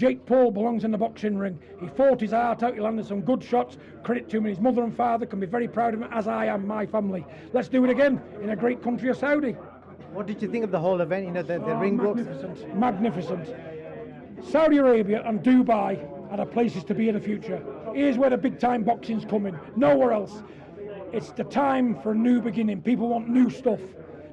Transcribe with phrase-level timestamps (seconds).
[0.00, 1.58] Jake Paul belongs in the boxing ring.
[1.78, 3.76] He fought his heart out, he landed some good shots.
[4.02, 6.46] Credit to him, his mother and father can be very proud of him, as I
[6.46, 7.26] am my family.
[7.52, 9.52] Let's do it again in a great country of Saudi.
[10.14, 11.26] What did you think of the whole event?
[11.26, 12.22] You know, the, the Oh, ring walks.
[12.22, 13.54] magnificent, magnificent.
[14.42, 17.62] Saudi Arabia and Dubai are the places to be in the future.
[17.92, 19.54] Here's where the big time boxing's coming.
[19.76, 20.42] Nowhere else.
[21.12, 22.80] It's the time for a new beginning.
[22.80, 23.80] People want new stuff.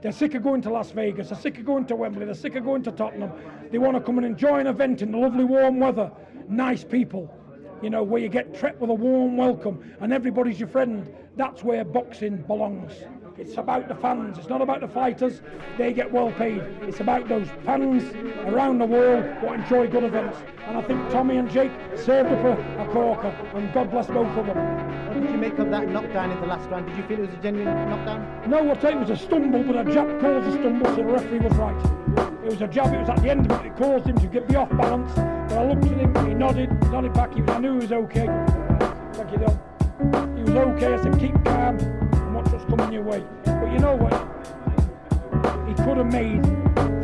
[0.02, 1.30] They're sick of going to Las Vegas.
[1.30, 2.24] They're sick of going to Wembley.
[2.24, 3.32] They're sick of going to Tottenham.
[3.72, 6.12] They want to come and enjoy an event in the lovely warm weather.
[6.48, 7.34] Nice people.
[7.82, 11.14] You know, where you get treated with a warm welcome and everybody's your friend.
[11.36, 12.94] That's where boxing belongs.
[13.37, 14.39] It's about the fans.
[14.39, 15.41] It's not about the fighters.
[15.77, 16.59] They get well paid.
[16.82, 18.04] It's about those fans
[18.47, 20.39] around the world who enjoy good events.
[20.65, 23.27] And I think Tommy and Jake served up a, a corker.
[23.54, 24.57] And God bless both of them.
[25.07, 26.87] What did you make of that knockdown in the last round?
[26.87, 28.50] Did you feel it was a genuine knockdown?
[28.50, 30.96] No, I'll tell you, it was a stumble, but a jab caused a stumble, so
[30.96, 32.44] the referee was right.
[32.44, 34.27] It was a jab, it was at the end of it, it caused him to
[34.27, 35.13] get be off balance.
[35.16, 37.91] But I looked at him, he nodded, nodded back, he was, I knew he was
[37.91, 38.25] okay.
[39.13, 40.38] Thank you, Don.
[40.38, 42.06] He was okay, I said, keep calm and watch what's
[42.67, 43.23] coming your way.
[43.45, 44.13] But you know what?
[45.67, 46.43] He could have made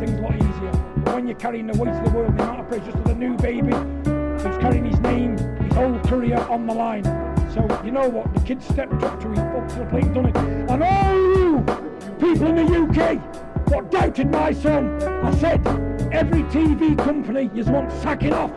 [0.00, 0.72] things a lot easier.
[0.98, 3.14] But when you're carrying the weight of the world, the amount of pressure to the
[3.14, 7.04] new baby, who's carrying his name, his whole career on the line.
[7.52, 8.32] So you know what?
[8.34, 10.36] The kid stepped up to his to the plate and done it.
[10.36, 11.58] And all you
[12.18, 15.66] people in the UK what doubted my son, I said
[16.12, 18.52] every TV company you want sacking off.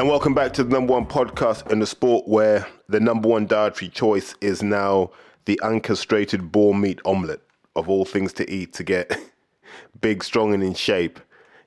[0.00, 3.46] And welcome back to the number one podcast in the sport where the number one
[3.46, 5.10] dietary choice is now
[5.44, 7.42] the uncastrated boar meat omelette
[7.76, 9.14] of all things to eat to get
[10.00, 11.20] big, strong, and in shape.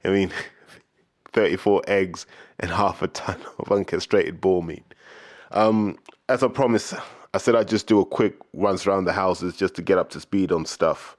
[0.04, 0.32] I mean,
[1.34, 2.26] 34 eggs
[2.60, 4.96] and half a ton of uncastrated boar meat.
[5.52, 6.96] Um, as I promised,
[7.36, 10.10] I said I'd just do a quick runs around the houses just to get up
[10.10, 11.16] to speed on stuff.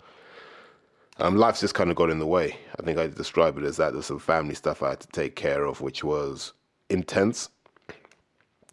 [1.18, 2.58] Um, life's just kind of got in the way.
[2.76, 3.92] I think I describe it as that.
[3.92, 6.54] There's some family stuff I had to take care of, which was
[6.88, 7.50] intense.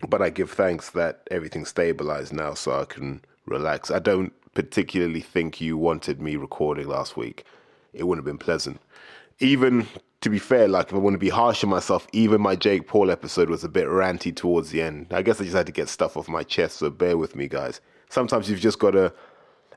[0.08, 3.92] But I give thanks that everything's stabilized now so I can relax.
[3.92, 7.46] I don't particularly think you wanted me recording last week.
[7.94, 8.82] It wouldn't have been pleasant.
[9.40, 9.88] Even
[10.22, 12.88] to be fair, like if I want to be harsh on myself, even my Jake
[12.88, 15.08] Paul episode was a bit ranty towards the end.
[15.12, 17.48] I guess I just had to get stuff off my chest, so bear with me,
[17.48, 17.82] guys.
[18.10, 19.14] Sometimes you've just got to.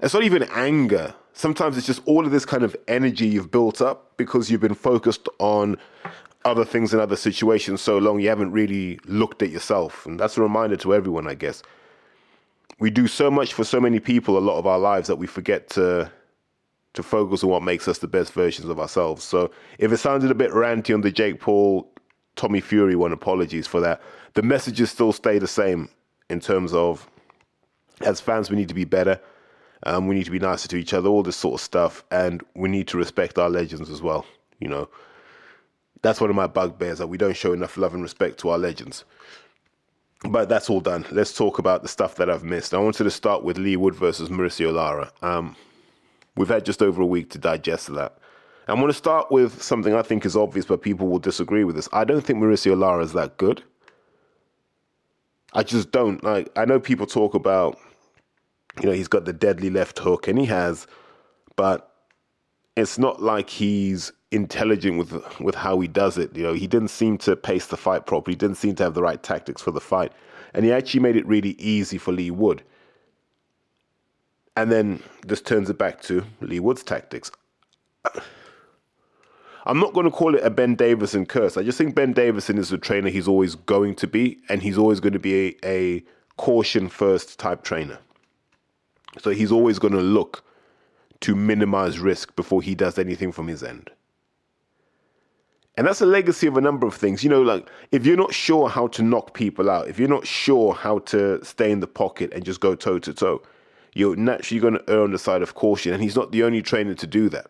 [0.00, 1.14] It's not even anger.
[1.32, 4.74] Sometimes it's just all of this kind of energy you've built up because you've been
[4.74, 5.78] focused on
[6.44, 10.04] other things in other situations so long you haven't really looked at yourself.
[10.06, 11.62] And that's a reminder to everyone, I guess.
[12.78, 15.26] We do so much for so many people a lot of our lives that we
[15.26, 16.10] forget to
[16.94, 19.24] to focus on what makes us the best versions of ourselves.
[19.24, 21.90] So if it sounded a bit ranty on the Jake Paul,
[22.36, 24.00] Tommy Fury one, apologies for that.
[24.34, 25.88] The messages still stay the same
[26.30, 27.08] in terms of
[28.00, 29.20] as fans, we need to be better.
[29.84, 32.42] Um, we need to be nicer to each other, all this sort of stuff, and
[32.54, 34.24] we need to respect our legends as well.
[34.58, 34.88] You know,
[36.04, 38.58] that's one of my bugbears that we don't show enough love and respect to our
[38.58, 39.06] legends.
[40.22, 41.06] But that's all done.
[41.10, 42.74] Let's talk about the stuff that I've missed.
[42.74, 45.10] I wanted to start with Leigh Wood versus Mauricio Lara.
[45.22, 45.56] Um,
[46.36, 48.18] we've had just over a week to digest that.
[48.68, 51.74] I'm going to start with something I think is obvious, but people will disagree with
[51.74, 51.88] this.
[51.90, 53.62] I don't think Mauricio Lara is that good.
[55.54, 56.22] I just don't.
[56.22, 57.78] Like, I know people talk about,
[58.82, 60.86] you know, he's got the deadly left hook, and he has,
[61.56, 61.94] but
[62.76, 66.34] it's not like he's intelligent with with how he does it.
[66.36, 68.32] You know, he didn't seem to pace the fight properly.
[68.32, 70.12] He didn't seem to have the right tactics for the fight,
[70.52, 72.62] and he actually made it really easy for Leigh Wood.
[74.56, 77.30] And then this turns it back to Leigh Wood's tactics.
[79.66, 81.56] I'm not going to call it a Ben Davison curse.
[81.56, 84.76] I just think Ben Davison is the trainer he's always going to be, and he's
[84.76, 86.04] always going to be a, a
[86.36, 87.98] caution first type trainer.
[89.20, 90.44] So he's always going to look
[91.20, 93.90] to minimize risk before he does anything from his end.
[95.76, 97.24] And that's a legacy of a number of things.
[97.24, 100.26] You know, like if you're not sure how to knock people out, if you're not
[100.26, 103.42] sure how to stay in the pocket and just go toe to toe,
[103.94, 105.92] you're naturally going to err on the side of caution.
[105.92, 107.46] And he's not the only trainer to do that.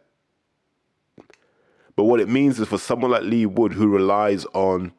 [1.97, 4.93] But what it means is for someone like Leigh Wood, who relies on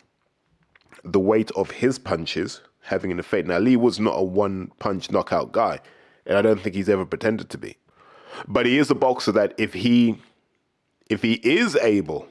[1.03, 3.47] the weight of his punches having an effect.
[3.47, 5.79] Now, Leigh Wood's not a one punch knockout guy,
[6.25, 7.77] and I don't think he's ever pretended to be.
[8.47, 10.19] But he is a boxer that if he
[11.09, 12.27] if he is able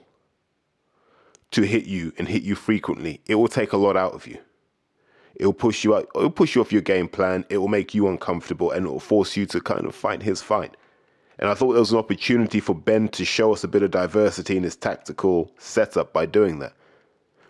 [1.55, 4.39] to hit you and hit you frequently, it will take a lot out of you.
[5.37, 6.09] It will push you out.
[6.15, 7.45] It will push you off your game plan.
[7.49, 10.43] It will make you uncomfortable, and it will force you to kind of fight his
[10.43, 10.77] fight.
[11.39, 13.91] And I thought there was an opportunity for Ben to show us a bit of
[13.91, 16.75] diversity in his tactical setup by doing that.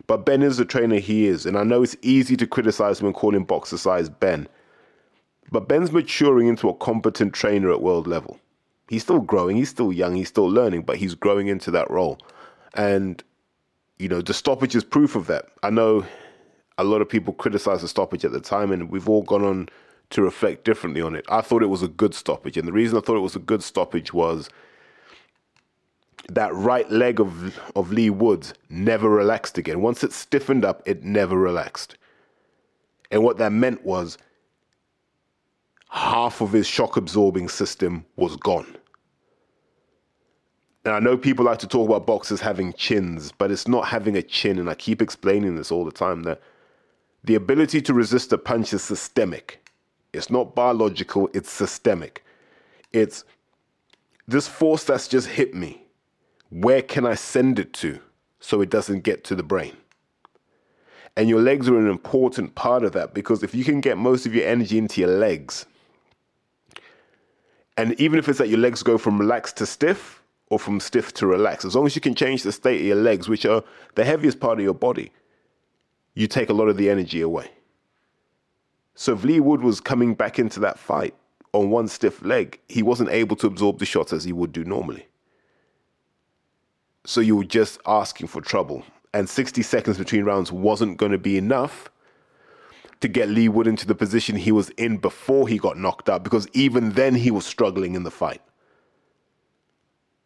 [0.07, 3.07] But Ben is the trainer he is, and I know it's easy to criticize him
[3.07, 4.47] and call him Boxercise Ben.
[5.51, 8.39] But Ben's maturing into a competent trainer at world level.
[8.87, 12.19] He's still growing, he's still young, he's still learning, but he's growing into that role.
[12.73, 13.23] And,
[13.97, 15.45] you know, the stoppage is proof of that.
[15.63, 16.05] I know
[16.77, 19.69] a lot of people criticized the stoppage at the time, and we've all gone on
[20.11, 21.25] to reflect differently on it.
[21.29, 22.57] I thought it was a good stoppage.
[22.57, 24.49] And the reason I thought it was a good stoppage was
[26.29, 29.81] that right leg of of Leigh Woods never relaxed again.
[29.81, 31.97] Once it stiffened up, it never relaxed.
[33.11, 34.17] And what that meant was
[35.89, 38.75] half of his shock absorbing system was gone.
[40.85, 44.15] And I know people like to talk about boxers having chins, but it's not having
[44.15, 44.59] a chin.
[44.59, 46.39] And I keep explaining this all the time that
[47.23, 49.67] the ability to resist a punch is systemic.
[50.13, 52.23] It's not biological, it's systemic.
[52.93, 53.25] It's
[54.27, 55.81] this force that's just hit me
[56.49, 57.99] where can I send it to
[58.39, 59.75] so it doesn't get to the brain?
[61.17, 64.25] And your legs are an important part of that because if you can get most
[64.25, 65.65] of your energy into your legs,
[67.75, 70.14] and even if it's that your legs go from relaxed to stiff
[70.49, 72.95] or from stiff to relaxed, as long as you can change the state of your
[72.95, 73.63] legs, which are
[73.95, 75.11] the heaviest part of your body,
[76.13, 77.49] you take a lot of the energy away.
[78.93, 81.13] So if Leigh Wood was coming back into that fight
[81.51, 84.63] on one stiff leg, he wasn't able to absorb the shots as he would do
[84.63, 85.07] normally.
[87.05, 88.83] So you were just asking for trouble.
[89.13, 91.89] And 60 seconds between rounds wasn't going to be enough
[93.01, 96.23] to get Leigh Wood into the position he was in before he got knocked out,
[96.23, 98.41] because even then he was struggling in the fight.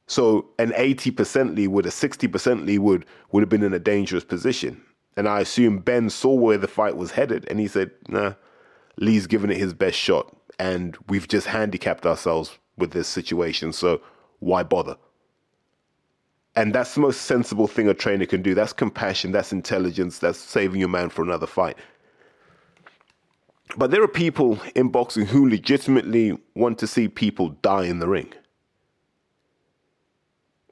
[0.09, 4.23] So an 80% Leigh Wood, a 60% Leigh Wood would have been in a dangerous
[4.23, 4.81] position.
[5.15, 8.33] And I assume Ben saw where the fight was headed and he said, nah,
[8.97, 10.35] Leigh's given it his best shot.
[10.57, 13.71] And we've just handicapped ourselves with this situation.
[13.71, 14.01] So
[14.39, 14.97] why bother?
[16.55, 18.55] And that's the most sensible thing a trainer can do.
[18.55, 21.77] That's compassion, that's intelligence, that's saving your man for another fight.
[23.77, 28.07] But there are people in boxing who legitimately want to see people die in the
[28.07, 28.33] ring.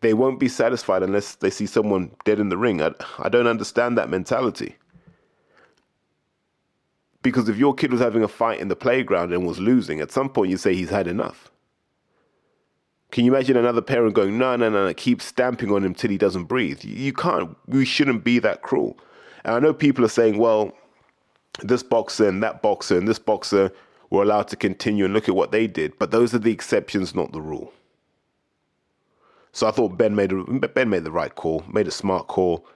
[0.07, 2.81] They won't be satisfied unless they see someone dead in the ring.
[2.81, 4.77] I, I don't understand that mentality.
[7.21, 10.13] Because if your kid was having a fight in the playground and was losing, at
[10.13, 11.51] some point you say he's had enough.
[13.12, 16.09] Can you imagine another parent going, no, no, no, no, keep stamping on him till
[16.09, 16.86] he doesn't breathe?
[16.86, 18.98] You can't, we shouldn't be that cruel.
[19.44, 20.71] And I know people are saying, well,
[21.63, 23.74] this boxer and that boxer and this boxer
[24.09, 27.13] were allowed to continue and look at what they did, but those are the exceptions,
[27.13, 27.74] not the rule.
[29.57, 32.68] So I thought Ben made a, Ben made the right call, made a smart call.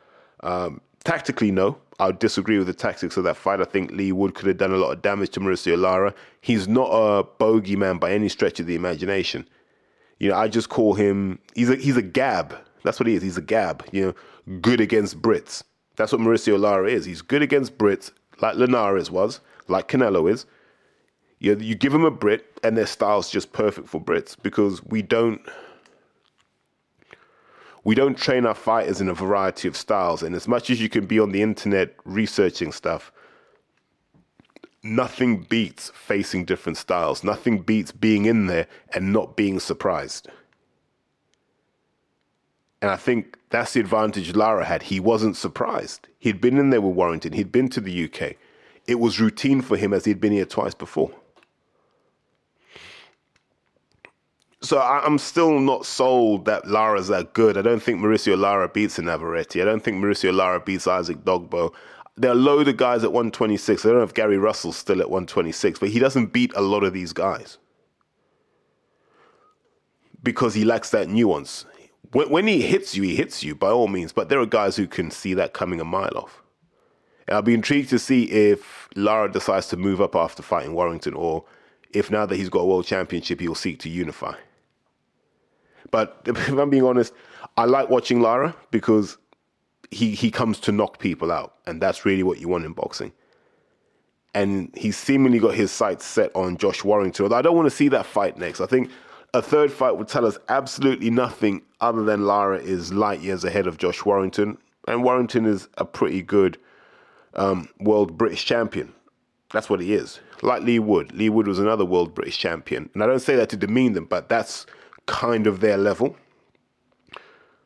[0.42, 3.62] Um, tactically, no, I disagree with the tactics of that fight.
[3.62, 6.12] I think Leigh Wood could have done a lot of damage to Mauricio Lara.
[6.42, 9.48] He's not a bogeyman by any stretch of the imagination.
[10.18, 12.58] You know, I just call him he's a he's a gab.
[12.82, 13.22] That's what he is.
[13.22, 13.86] He's a gab.
[13.92, 14.08] You
[14.48, 15.62] know, good against Brits.
[15.98, 17.06] That's what Mauricio Lara is.
[17.06, 18.10] He's good against Brits,
[18.42, 20.48] like Linares was, like Canelo is.
[21.38, 24.84] You know, you give him a Brit, and their style's just perfect for Brits because
[24.84, 25.40] we don't
[27.84, 30.22] we don't train our fighters in a variety of styles.
[30.22, 33.12] And as much as you can be on the internet researching stuff,
[34.84, 37.24] nothing beats facing different styles.
[37.24, 40.28] Nothing beats being in there and not being surprised.
[42.82, 44.84] And I think that's the advantage Lara had.
[44.84, 46.08] He wasn't surprised.
[46.20, 48.36] He'd been in there with Warrington, he'd been to the UK.
[48.88, 51.12] It was routine for him as he'd been here twice before.
[54.64, 57.58] So I'm still not sold that Lara's that good.
[57.58, 59.60] I don't think Mauricio Lara beats Navarrete.
[59.60, 61.74] I don't think Mauricio Lara beats Isaac Dogboe.
[62.16, 63.84] there are a load of guys at 126.
[63.84, 66.84] I don't know if Gary Russell's still at 126, but he doesn't beat a lot
[66.84, 67.58] of these guys
[70.22, 71.66] because he lacks that nuance.
[72.12, 74.76] When, when he hits you, he hits you by all means, but there are guys
[74.76, 76.44] who can see that coming a mile off.
[77.28, 81.16] And I'll be intrigued to see if Lara decides to move up after fighting Warrington
[81.16, 81.46] or
[81.94, 84.36] if now that he's got a world championship, he'll seek to unify.
[85.92, 87.14] But if I'm being honest,
[87.58, 89.18] I like watching Lara because
[89.92, 93.12] he he comes to knock people out, and that's really what you want in boxing.
[94.34, 97.24] And he's seemingly got his sights set on Josh Warrington.
[97.24, 98.62] Although I don't want to see that fight next.
[98.62, 98.90] I think
[99.34, 103.68] a third fight would tell us absolutely nothing other than Lara is light years ahead
[103.68, 104.58] of Josh Warrington,
[104.88, 106.58] and Warrington is a pretty good
[107.34, 108.94] um, world British champion.
[109.52, 110.20] That's what he is.
[110.42, 111.14] Like Leigh Wood.
[111.14, 112.90] Leigh Wood was another world British champion.
[112.94, 114.66] And I don't say that to demean them, but that's
[115.12, 116.16] kind of their level.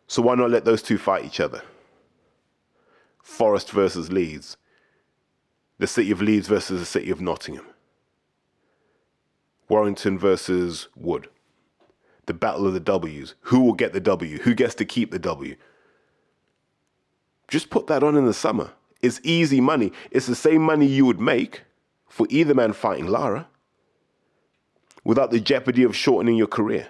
[0.08, 1.62] So why not let those two fight each other?
[3.22, 4.58] Forest versus Leeds,
[5.78, 7.66] the city of Leeds versus the city of Nottingham,
[9.70, 11.30] Warrington versus Wood,
[12.26, 13.36] the battle of the W's.
[13.42, 14.40] Who will get the W?
[14.40, 15.56] Who gets to keep the W?
[17.48, 18.72] Just put that on in the summer.
[19.02, 19.92] It's easy money.
[20.10, 21.62] It's the same money you would make
[22.08, 23.48] for either man fighting Lara
[25.04, 26.88] without the jeopardy of shortening your career.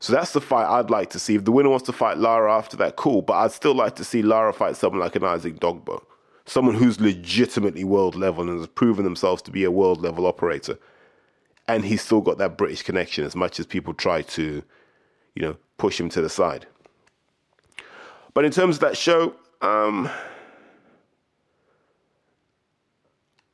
[0.00, 1.34] So that's the fight I'd like to see.
[1.34, 3.22] If the winner wants to fight Lara after that, cool.
[3.22, 6.04] But I'd still like to see Lara fight someone like an Isaac Dogboe,
[6.46, 10.78] someone who's legitimately world level and has proven themselves to be a world level operator.
[11.66, 14.62] And he's still got that British connection as much as people try to,
[15.34, 16.66] you know, push him to the side.
[18.34, 20.08] But in terms of that show, um,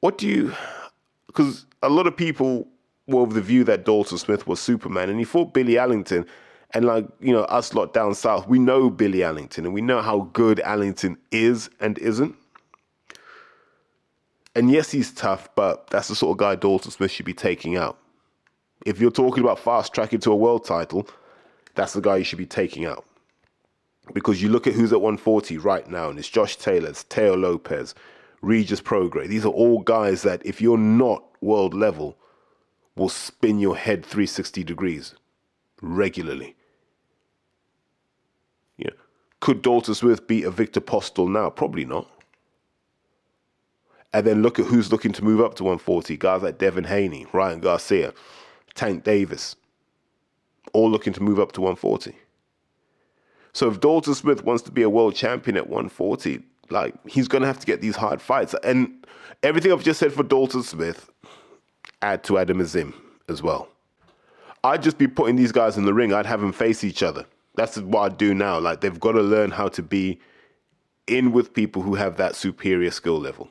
[0.01, 0.55] what do you?
[1.27, 2.69] Because a lot of people
[3.07, 6.27] were of the view that Dalton Smith was Superman, and he fought Billy Allington.
[6.71, 10.03] And like you know, us lot down south, we know Billy Allington, and we know
[10.03, 12.35] how good Allington is and isn't.
[14.57, 17.77] And yes, he's tough, but that's the sort of guy Dalton Smith should be taking
[17.77, 17.99] out.
[18.87, 21.09] If you're talking about fast tracking to a world title,
[21.75, 23.05] that's the guy you should be taking out.
[24.13, 27.37] Because you look at who's at 140 right now, and it's Josh Taylor, it's Teo
[27.37, 27.95] Lopez,
[28.43, 29.29] Regis Prograis.
[29.29, 32.17] These are all guys that, if you're not world level,
[32.97, 35.15] will spin your head 360 degrees
[35.81, 36.57] regularly.
[38.77, 38.91] Yeah.
[39.41, 41.51] Could Dalton Smith beat a Viktor Postol now?
[41.51, 42.09] Probably not.
[44.13, 46.17] And then look at who's looking to move up to 140.
[46.17, 48.15] Guys like Devin Haney, Ryan Garcia,
[48.75, 49.57] Tank Davis,
[50.73, 52.15] all looking to move up to 140.
[53.53, 57.43] So if Dalton Smith wants to be a world champion at 140, like he's going
[57.43, 58.55] to have to get these hard fights.
[58.63, 59.07] And
[59.43, 61.11] everything I've just said for Dalton Smith,
[62.05, 62.95] add to Adam Azim
[63.29, 63.69] as well.
[64.63, 66.13] I'd just be putting these guys in the ring.
[66.13, 67.27] I'd have them face each other.
[67.55, 68.59] That's what I do now.
[68.59, 70.21] Like they've got to learn how to be
[71.07, 73.49] in with people who have that superior skill level.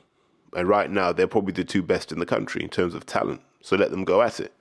[0.55, 3.41] And right now, they're probably the two best in the country in terms of talent.
[3.62, 4.53] So let them go at it.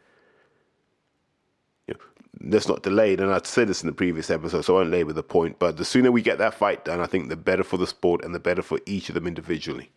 [1.86, 3.14] You know, let's not delay.
[3.14, 5.58] And I said this in the previous episode, so I won't labour the point.
[5.58, 8.24] But the sooner we get that fight done, I think the better for the sport
[8.24, 9.90] and the better for each of them individually.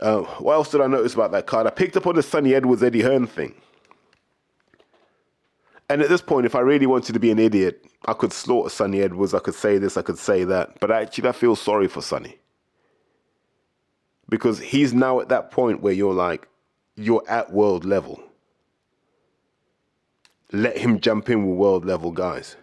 [0.00, 1.66] Uh, what else did I notice about that card?
[1.66, 3.54] I picked up on the Sunny Edwards Eddie Hearn thing.
[5.88, 8.68] And at this point, if I really wanted to be an idiot, I could slaughter
[8.70, 9.34] Sunny Edwards.
[9.34, 10.78] I could say this, I could say that.
[10.80, 12.38] But actually, I feel sorry for Sunny.
[14.28, 16.48] Because he's now at that point where you're like,
[16.96, 18.20] you're at world level.
[20.52, 22.56] Let him jump in with world level guys.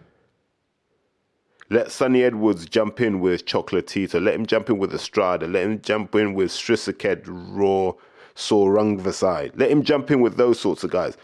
[1.70, 4.22] Let Sunny Edwards jump in with Chocolatito.
[4.22, 5.46] Let him jump in with Estrada.
[5.46, 7.92] Let him jump in with Srisaket, Raw,
[8.36, 9.58] Sorungvasai.
[9.58, 11.16] Let him jump in with those sorts of guys.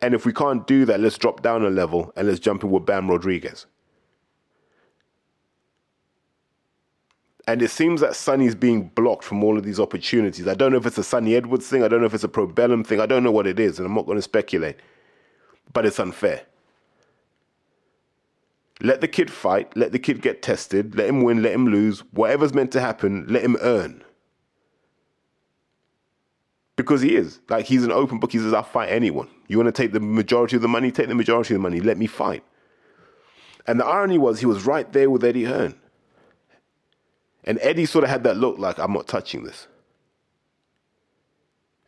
[0.00, 2.70] And if we can't do that, let's drop down a level and let's jump in
[2.70, 3.66] with Bam Rodriguez.
[7.48, 10.48] And it seems that Sunny's being blocked from all of these opportunities.
[10.48, 11.84] I don't know if it's a Sunny Edwards thing.
[11.84, 13.00] I don't know if it's a Probellum thing.
[13.00, 14.76] I don't know what it is, and I'm not going to speculate.
[15.72, 16.42] But it's unfair.
[18.82, 19.74] Let the kid fight.
[19.76, 20.94] Let the kid get tested.
[20.96, 21.42] Let him win.
[21.42, 22.00] Let him lose.
[22.12, 24.02] Whatever's meant to happen, let him earn.
[26.76, 27.40] Because he is.
[27.48, 28.32] Like, he's an open book.
[28.32, 29.30] He says, I'll fight anyone.
[29.48, 30.90] You want to take the majority of the money?
[30.90, 31.80] Take the majority of the money.
[31.80, 32.44] Let me fight.
[33.66, 35.74] And the irony was, he was right there with Eddie Hearn.
[37.44, 39.68] And Eddie sort of had that look like, I'm not touching this.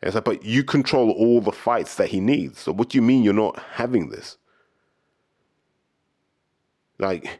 [0.01, 2.59] And it's like, but you control all the fights that he needs.
[2.59, 4.37] So what do you mean you're not having this?
[6.99, 7.39] Like,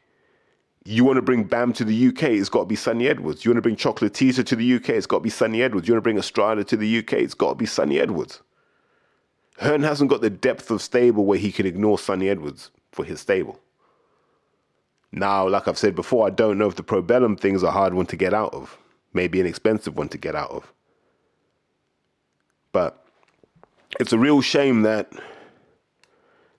[0.86, 3.46] you want to bring Bam to the UK, it's got to be Sunny Edwards.
[3.46, 5.88] You want to bring Chocolatito to the UK, it's got to be Sunny Edwards.
[5.88, 8.42] You want to bring Estrada to the UK, it's got to be Sunny Edwards.
[9.60, 13.20] Hearn hasn't got the depth of stable where he can ignore Sunny Edwards for his
[13.20, 13.60] stable.
[15.12, 17.94] Now, like I've said before, I don't know if the Probellum thing is a hard
[17.94, 18.78] one to get out of.
[19.14, 20.72] Maybe an expensive one to get out of.
[22.72, 23.04] But
[24.00, 25.12] it's a real shame that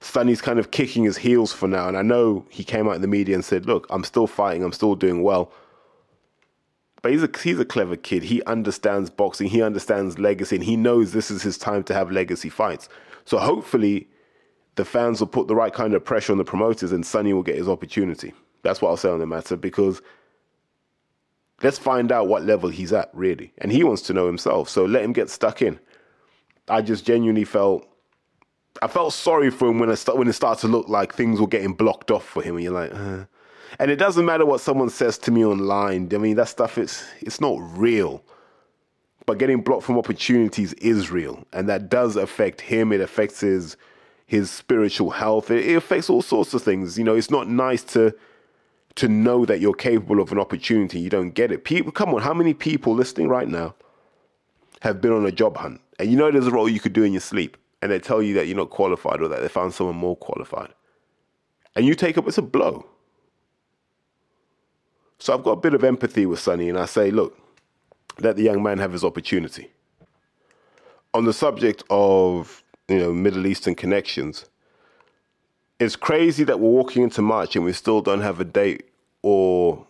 [0.01, 1.87] Sunny's kind of kicking his heels for now.
[1.87, 4.63] And I know he came out in the media and said, look, I'm still fighting,
[4.63, 5.53] I'm still doing well.
[7.03, 8.25] But he's a, he's a clever kid.
[8.25, 12.11] He understands boxing, he understands legacy, and he knows this is his time to have
[12.11, 12.89] legacy fights.
[13.25, 14.09] So hopefully
[14.77, 17.43] the fans will put the right kind of pressure on the promoters and Sunny will
[17.43, 18.33] get his opportunity.
[18.63, 20.01] That's what I'll say on the matter because
[21.63, 23.53] let's find out what level he's at, really.
[23.59, 24.69] And he wants to know himself.
[24.69, 25.79] So let him get stuck in.
[26.69, 27.87] I just genuinely felt
[28.83, 31.41] I felt sorry for him when it start, when it started to look like things
[31.41, 33.25] were getting blocked off for him, and you're like, uh.
[33.79, 36.09] and it doesn't matter what someone says to me online.
[36.15, 38.23] I mean, that stuff it's it's not real.
[39.27, 42.91] But getting blocked from opportunities is real, and that does affect him.
[42.93, 43.77] It affects his
[44.27, 45.51] his spiritual health.
[45.51, 46.97] It, it affects all sorts of things.
[46.97, 48.15] You know, it's not nice to
[48.97, 51.01] to know that you're capable of an opportunity.
[51.01, 51.65] You don't get it.
[51.65, 53.75] People, come on, how many people listening right now
[54.81, 57.03] have been on a job hunt, and you know there's a role you could do
[57.03, 57.57] in your sleep?
[57.83, 60.73] And they tell you that you're not qualified or that they found someone more qualified.
[61.75, 62.87] And you take up, it's a blow.
[65.19, 67.39] So I've got a bit of empathy with Sunny and I say, look,
[68.19, 69.71] let the young man have his opportunity.
[71.15, 74.47] On the subject of, you know, Middle Eastern connections,
[75.79, 78.91] it's crazy that we're walking into March and we still don't have a date
[79.23, 79.87] or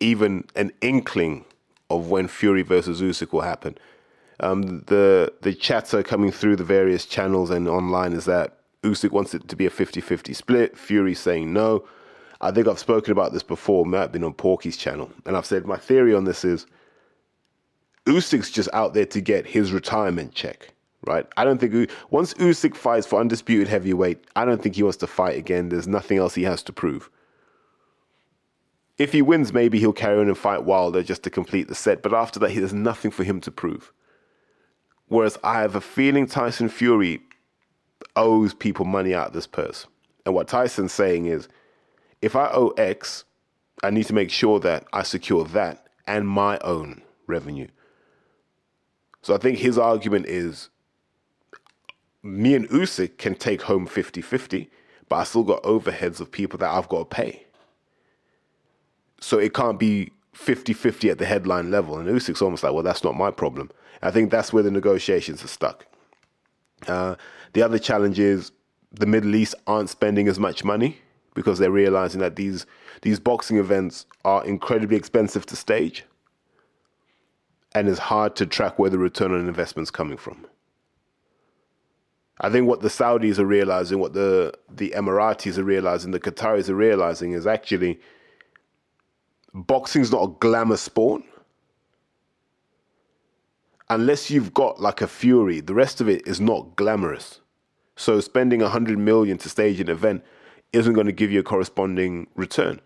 [0.00, 1.44] even an inkling
[1.90, 3.76] of when Fury versus Usyk will happen.
[4.42, 9.34] Um, the the chatter coming through the various channels and online is that Usyk wants
[9.34, 10.76] it to be a 50-50 split.
[10.76, 11.84] Fury saying no.
[12.40, 13.86] I think I've spoken about this before.
[13.86, 16.66] Might have been on Porky's channel, and I've said my theory on this is
[18.06, 20.74] Usyk's just out there to get his retirement check,
[21.06, 21.24] right?
[21.36, 25.06] I don't think once Usyk fights for undisputed heavyweight, I don't think he wants to
[25.06, 25.68] fight again.
[25.68, 27.08] There's nothing else he has to prove.
[28.98, 32.02] If he wins, maybe he'll carry on and fight Wilder just to complete the set.
[32.02, 33.92] But after that, there's nothing for him to prove.
[35.12, 37.20] Whereas I have a feeling Tyson Fury
[38.16, 39.86] owes people money out of this purse.
[40.24, 41.48] And what Tyson's saying is,
[42.22, 43.24] if I owe X,
[43.82, 47.68] I need to make sure that I secure that and my own revenue.
[49.20, 50.70] So I think his argument is
[52.22, 54.70] me and Usyk can take home 50-50,
[55.10, 57.44] but I still got overheads of people that I've got to pay.
[59.20, 61.98] So it can't be 50-50 at the headline level.
[61.98, 63.70] And Usyk's almost like, well, that's not my problem.
[64.02, 65.86] I think that's where the negotiations are stuck.
[66.86, 67.14] Uh,
[67.52, 68.52] the other challenge is
[68.90, 70.98] the Middle East aren't spending as much money
[71.34, 72.66] because they're realizing that these
[73.02, 76.04] these boxing events are incredibly expensive to stage
[77.74, 80.46] and it's hard to track where the return on investment is coming from.
[82.40, 86.68] I think what the Saudis are realizing, what the the Emiratis are realizing, the Qataris
[86.68, 88.00] are realizing is actually
[89.54, 91.22] boxing's not a glamour sport.
[93.92, 97.42] Unless you've got like a Fury, the rest of it is not glamorous.
[97.94, 100.24] So spending a hundred million to stage an event
[100.72, 102.80] isn't going to give you a corresponding return.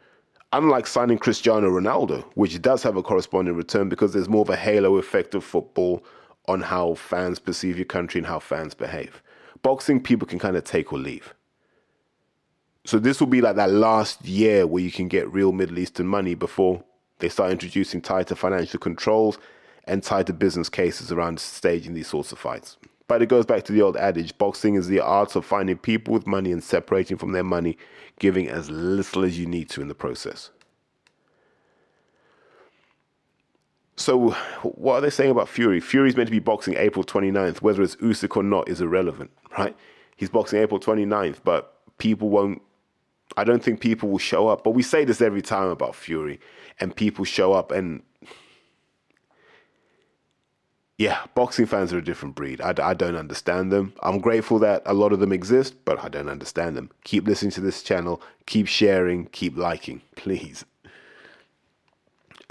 [0.52, 4.56] Unlike signing Cristiano Ronaldo, which does have a corresponding return because there's more of a
[4.56, 6.04] halo effect of football
[6.48, 9.22] on how fans perceive your country and how fans behave.
[9.62, 11.34] Boxing, people can kind of take or leave.
[12.84, 16.08] So this will be like that last year where you can get real Middle Eastern
[16.08, 16.82] money before
[17.20, 19.38] they start introducing tighter financial controls
[19.86, 22.76] and tighter business cases around staging these sorts of fights.
[23.08, 26.12] But it goes back to the old adage boxing is the art of finding people
[26.12, 27.78] with money and separating from their money,
[28.18, 30.50] giving as little as you need to in the process.
[33.98, 34.30] So,
[34.62, 35.80] what are they saying about Fury?
[35.80, 37.62] Fury's meant to be boxing April 29th.
[37.62, 39.74] Whether it's Usyk or not is irrelevant, right?
[40.16, 42.60] He's boxing April 29th, but people won't
[43.36, 44.64] I don't think people will show up.
[44.64, 46.40] But we say this every time about Fury,
[46.80, 47.70] and people show up.
[47.70, 48.02] And
[50.98, 52.60] yeah, boxing fans are a different breed.
[52.60, 53.92] I, I don't understand them.
[54.02, 56.90] I'm grateful that a lot of them exist, but I don't understand them.
[57.04, 60.64] Keep listening to this channel, keep sharing, keep liking, please.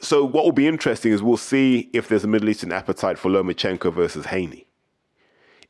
[0.01, 3.29] So, what will be interesting is we'll see if there's a Middle Eastern appetite for
[3.29, 4.67] Lomachenko versus Haney.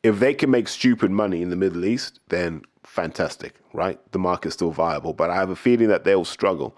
[0.03, 3.99] If they can make stupid money in the Middle East, then fantastic, right?
[4.11, 6.75] The market's still viable, but I have a feeling that they'll struggle.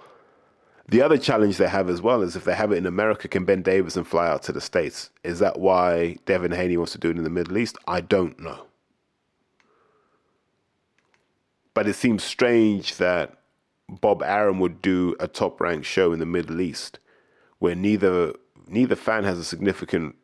[0.89, 3.43] The other challenge they have as well is if they have it in America, can
[3.43, 5.09] Ben Davison fly out to the States?
[5.23, 7.77] Is that why Devin Haney wants to do it in the Middle East?
[7.87, 8.67] I don't know.
[11.73, 13.37] But it seems strange that
[13.89, 16.99] Bob Arum would do a top ranked show in the Middle East
[17.59, 18.33] where neither
[18.67, 20.15] neither fan has a significant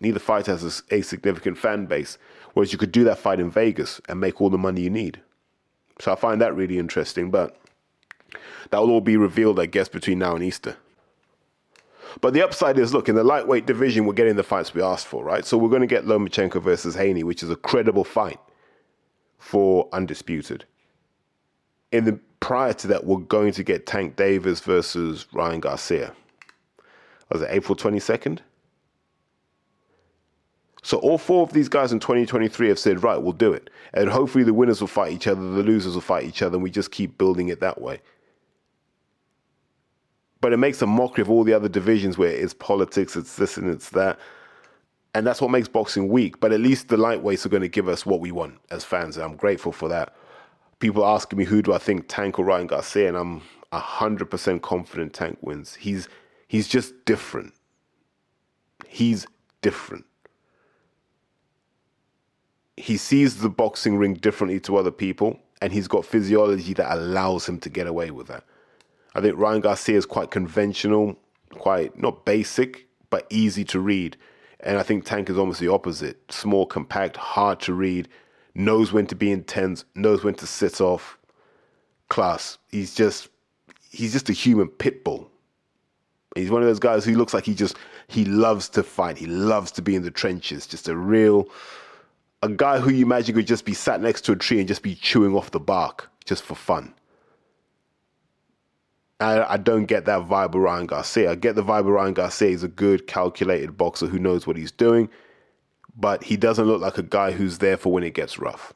[0.00, 2.18] neither fighter has a, a significant fan base.
[2.54, 5.20] Whereas you could do that fight in Vegas and make all the money you need.
[6.00, 7.56] So I find that really interesting, but
[8.70, 10.76] that will all be revealed, I guess, between now and Easter.
[12.20, 15.06] But the upside is, look, in the lightweight division, we're getting the fights we asked
[15.06, 15.44] for, right?
[15.44, 18.40] So we're going to get Lomachenko versus Haney, which is a credible fight
[19.38, 20.64] for undisputed.
[21.92, 26.12] In the prior to that, we're going to get Tank Davis versus Ryan Garcia.
[27.30, 28.42] Was it April twenty second?
[30.82, 33.68] So all four of these guys in 2023 have said, right, we'll do it.
[33.92, 36.62] And hopefully the winners will fight each other, the losers will fight each other, and
[36.62, 38.00] we just keep building it that way.
[40.40, 43.56] But it makes a mockery of all the other divisions where it's politics, it's this
[43.56, 44.18] and it's that.
[45.14, 46.38] And that's what makes boxing weak.
[46.38, 49.16] But at least the lightweights are going to give us what we want as fans.
[49.16, 50.14] And I'm grateful for that.
[50.78, 54.62] People asking me who do I think Tank or Ryan Garcia, and I'm hundred percent
[54.62, 55.74] confident Tank wins.
[55.74, 56.08] He's
[56.46, 57.52] he's just different.
[58.86, 59.26] He's
[59.60, 60.04] different
[62.78, 67.48] he sees the boxing ring differently to other people, and he's got physiology that allows
[67.48, 68.44] him to get away with that.
[69.14, 71.16] I think Ryan Garcia is quite conventional,
[71.50, 74.16] quite not basic, but easy to read.
[74.60, 78.08] And I think Tank is almost the opposite small, compact, hard to read,
[78.54, 81.18] knows when to be intense, knows when to sit off.
[82.08, 82.58] Class.
[82.68, 83.28] He's just
[83.90, 85.30] he's just a human pit bull.
[86.34, 89.18] He's one of those guys who looks like he just he loves to fight.
[89.18, 90.66] He loves to be in the trenches.
[90.66, 91.48] Just a real
[92.42, 94.82] a guy who you imagine could just be sat next to a tree and just
[94.82, 96.94] be chewing off the bark just for fun.
[99.20, 101.32] I, I don't get that vibe of Ryan Garcia.
[101.32, 102.50] I get the vibe of Ryan Garcia.
[102.50, 105.08] He's a good, calculated boxer who knows what he's doing,
[105.96, 108.72] but he doesn't look like a guy who's there for when it gets rough.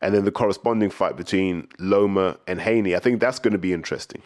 [0.00, 3.72] And then the corresponding fight between Loma and Haney, I think that's going to be
[3.72, 4.22] interesting.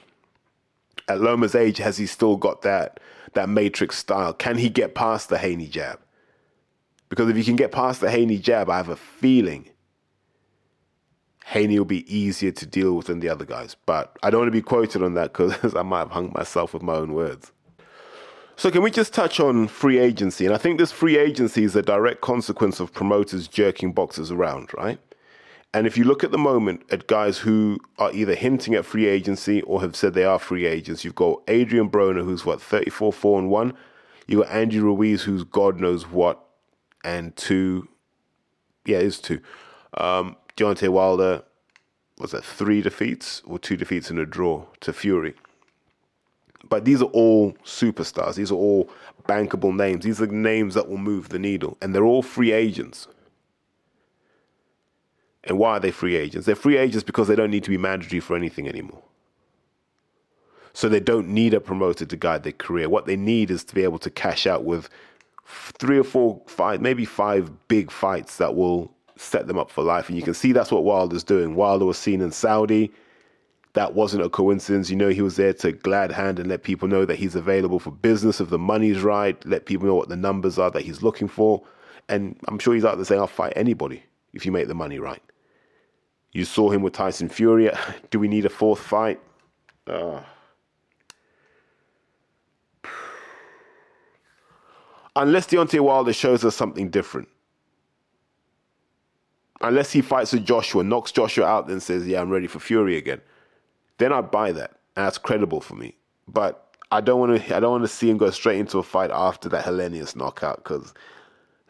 [1.08, 2.98] At Loma's age, has he still got that
[3.34, 4.32] that matrix style?
[4.32, 6.00] Can he get past the Haney jab?
[7.10, 9.68] Because if he can get past the Haney jab, I have a feeling
[11.46, 13.76] Haney will be easier to deal with than the other guys.
[13.87, 16.74] But I don't want to be quoted on that because I might have hung myself
[16.74, 17.52] with my own words.
[18.56, 20.44] So can we just touch on free agency?
[20.44, 24.74] And I think this free agency is a direct consequence of promoters jerking boxers around,
[24.74, 24.98] right?
[25.72, 29.06] And if you look at the moment at guys who are either hinting at free
[29.06, 33.12] agency or have said they are free agents, you've got Adrian Broner, who's what, 34,
[33.12, 33.72] 4 and 1.
[34.26, 36.42] You've got Andy Ruiz, who's God knows what,
[37.04, 37.87] and two,
[38.85, 39.40] yeah, it's two.
[39.94, 41.42] Um, Deontay Wilder,
[42.19, 45.35] was that three defeats or two defeats and a draw to Fury?
[46.69, 48.35] But these are all superstars.
[48.35, 48.90] These are all
[49.29, 50.05] bankable names.
[50.05, 51.77] These are names that will move the needle.
[51.81, 53.07] And they're all free agents.
[55.45, 56.47] And why are they free agents?
[56.47, 59.03] They're free agents because they don't need to be mandatory for anything anymore.
[60.73, 62.88] So they don't need a promoter to guide their career.
[62.88, 64.88] What they need is to be able to cash out with
[65.47, 70.09] three or four, five, maybe five big fights that will set them up for life.
[70.09, 71.55] And you can see that's what Wilder's doing.
[71.55, 72.92] Wilder was seen in Saudi.
[73.72, 74.90] That wasn't a coincidence.
[74.90, 77.79] You know, he was there to glad hand and let people know that he's available
[77.79, 81.02] for business if the money's right, let people know what the numbers are that he's
[81.02, 81.62] looking for.
[82.09, 84.02] And I'm sure he's out there saying, I'll fight anybody
[84.33, 85.22] if you make the money right.
[86.33, 87.70] You saw him with Tyson Fury.
[88.11, 89.20] Do we need a fourth fight?
[89.87, 90.20] Uh,
[95.16, 97.29] unless Deontay Wilder shows us something different.
[99.66, 102.96] Unless he fights with Joshua, knocks Joshua out, then says, "Yeah, I'm ready for Fury
[102.96, 103.20] again,"
[103.98, 104.70] then I'd buy that.
[104.96, 105.96] And that's credible for me.
[106.29, 107.57] But I don't want to.
[107.57, 110.62] I don't want to see him go straight into a fight after that Helenius knockout
[110.62, 110.94] because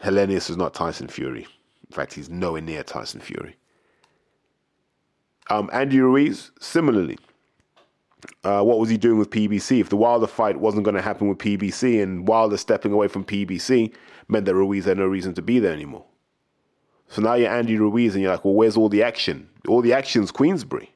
[0.04, 1.46] Helenius is not Tyson Fury.
[1.88, 3.56] In fact, he's nowhere near Tyson Fury.
[5.48, 7.18] Um, Andy Ruiz, similarly.
[8.42, 9.80] Uh, what was he doing with PBC?
[9.80, 13.24] If the Wilder fight wasn't going to happen with PBC and Wilder stepping away from
[13.24, 13.92] PBC
[14.28, 16.04] meant that Ruiz had no reason to be there anymore.
[17.08, 19.48] So now you're Andy Ruiz and you're like, well, where's all the action?
[19.68, 20.92] All the action's Queensberry.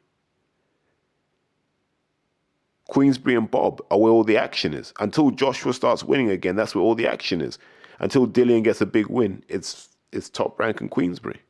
[2.89, 4.93] Queensberry and Bob are where all the action is.
[4.99, 7.59] Until Joshua starts winning again, that's where all the action is.
[8.01, 11.41] Until Dillian gets a big win, it's it's top rank and Queensberry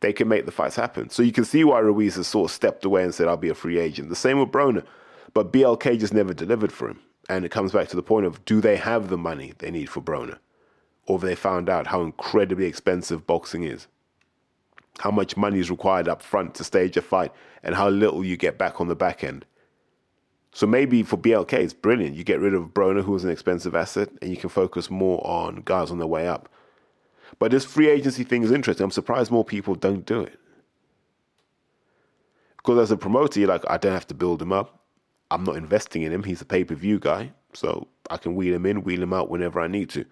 [0.00, 1.10] they can make the fights happen.
[1.10, 3.48] So you can see why Ruiz has sort of stepped away and said, I'll be
[3.48, 4.08] a free agent.
[4.08, 4.84] The same with Broner.
[5.32, 7.00] But BLK just never delivered for him.
[7.28, 9.88] And it comes back to the point of do they have the money they need
[9.90, 10.38] for Broner?
[11.06, 13.86] Or they found out how incredibly expensive boxing is?
[14.98, 18.36] How much money is required up front to stage a fight and how little you
[18.36, 19.44] get back on the back end.
[20.52, 22.16] So maybe for BLK, it's brilliant.
[22.16, 25.24] You get rid of Broner, who was an expensive asset, and you can focus more
[25.26, 26.48] on guys on their way up.
[27.38, 28.84] But this free agency thing is interesting.
[28.84, 30.38] I'm surprised more people don't do it.
[32.56, 34.80] Because as a promoter, you're like, I don't have to build him up.
[35.30, 36.22] I'm not investing in him.
[36.22, 37.32] He's a pay per view guy.
[37.52, 40.04] So I can wheel him in, wheel him out whenever I need to.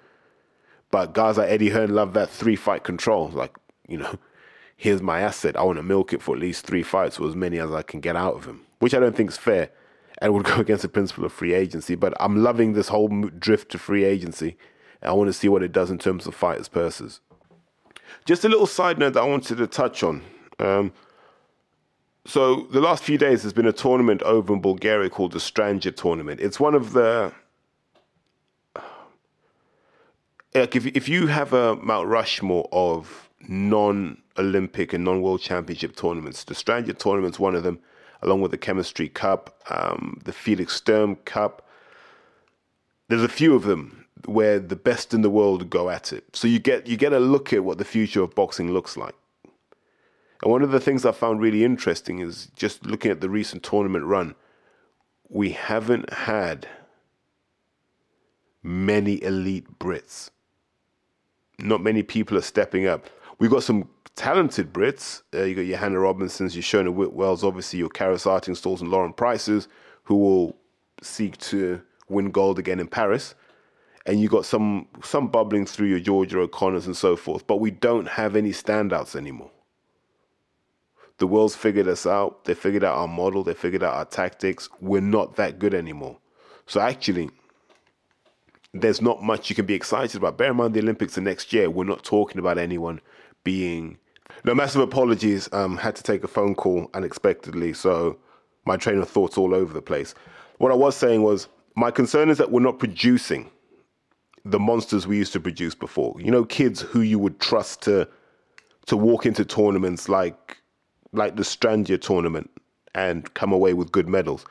[0.95, 3.29] But guys like Eddie Hearn love that three fight control.
[3.29, 3.57] Like,
[3.89, 4.17] you know,
[4.77, 5.57] here's my asset.
[5.57, 7.83] I want to milk it for at least three fights or as many as I
[7.83, 9.71] can get out of him, which I don't think is fair
[10.19, 11.97] and would go against the principle of free agency.
[11.97, 14.57] But I'm loving this whole drift to free agency
[15.03, 17.21] I want to see what it does in terms of fighters' purses.
[18.25, 20.23] Just a little side note that I wanted to touch on.
[20.61, 20.93] Um,
[22.25, 25.95] so the last few days there's been a tournament over in Bulgaria called the Strandja
[25.95, 26.41] tournament.
[26.41, 27.33] It's one of the
[30.55, 36.55] like if if you have a Mount Rushmore of non-Olympic and non-World Championship tournaments, the
[36.55, 37.81] Strandja tournament's one of them,
[38.23, 41.69] along with the Chemistry Cup, um, the Felix Sturm Cup.
[43.09, 46.25] There's a few of them where the best in the world go at it.
[46.35, 49.15] So you get you get a look at what the future of boxing looks like.
[50.43, 53.63] And one of the things I found really interesting is just looking at the recent
[53.63, 54.35] tournament run.
[55.29, 56.69] We haven't had
[58.63, 60.31] many elite Brits.
[61.59, 63.09] Not many people are stepping up.
[63.39, 65.23] We've got some talented Brits.
[65.33, 69.13] Uh, you got your Hannah Robinsons, your Shona Whitwells, obviously your Karis Artingstalls and Lauren
[69.13, 69.69] Prices,
[70.05, 70.57] who will
[71.03, 73.35] seek to win gold again in Paris
[74.07, 77.71] and you got some some bubbling through your Georgia O'Connors and so forth, but we
[77.71, 79.51] don't have any standouts anymore.
[81.19, 82.45] The world's figured us out.
[82.45, 83.45] They figured out our model.
[83.45, 84.69] They figured out our tactics.
[84.81, 86.19] We're not that good anymore.
[86.67, 87.31] So actually,
[88.75, 90.37] there's not much you can be excited about.
[90.37, 91.71] Bear in mind the Olympics are next year.
[91.71, 93.01] We're not talking about anyone
[93.45, 93.97] being.
[94.45, 95.49] No massive apologies.
[95.53, 98.19] Um, had to take a phone call unexpectedly, so
[98.67, 100.15] my train of thoughts all over the place.
[100.59, 103.51] What I was saying was my concern is that we're not producing
[104.45, 106.15] the monsters we used to produce before.
[106.19, 108.09] You know, kids who you would trust to
[108.87, 110.59] to walk into tournaments like
[111.13, 112.51] like the Strandja tournament
[112.95, 114.45] and come away with good medals.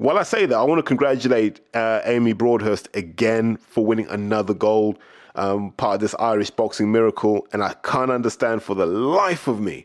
[0.00, 4.54] While I say that, I want to congratulate uh, Amy Broadhurst again for winning another
[4.54, 4.98] gold,
[5.34, 7.46] um, part of this Irish boxing miracle.
[7.52, 9.84] And I can't understand for the life of me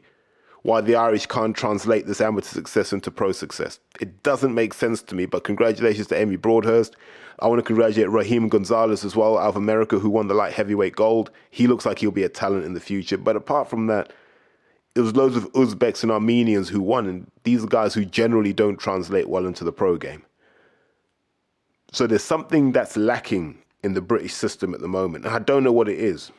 [0.62, 3.82] why the Irish can't translate this amateur success into pro success.
[4.00, 6.96] It doesn't make sense to me, but congratulations to Amy Broadhurst.
[7.40, 10.54] I want to congratulate Raheem Gonzalez as well, out of America, who won the light
[10.54, 11.30] heavyweight gold.
[11.52, 13.18] He looks like he'll be a talent in the future.
[13.18, 14.14] But apart from that,
[14.96, 18.54] there was loads of Uzbeks and Armenians who won, and these are guys who generally
[18.54, 20.24] don't translate well into the pro game.
[21.92, 25.64] So there's something that's lacking in the British system at the moment, and I don't
[25.64, 26.32] know what it is.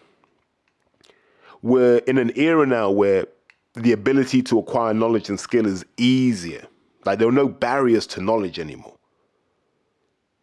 [1.62, 3.26] We're in an era now where
[3.74, 6.66] the ability to acquire knowledge and skill is easier.
[7.04, 8.96] Like there are no barriers to knowledge anymore.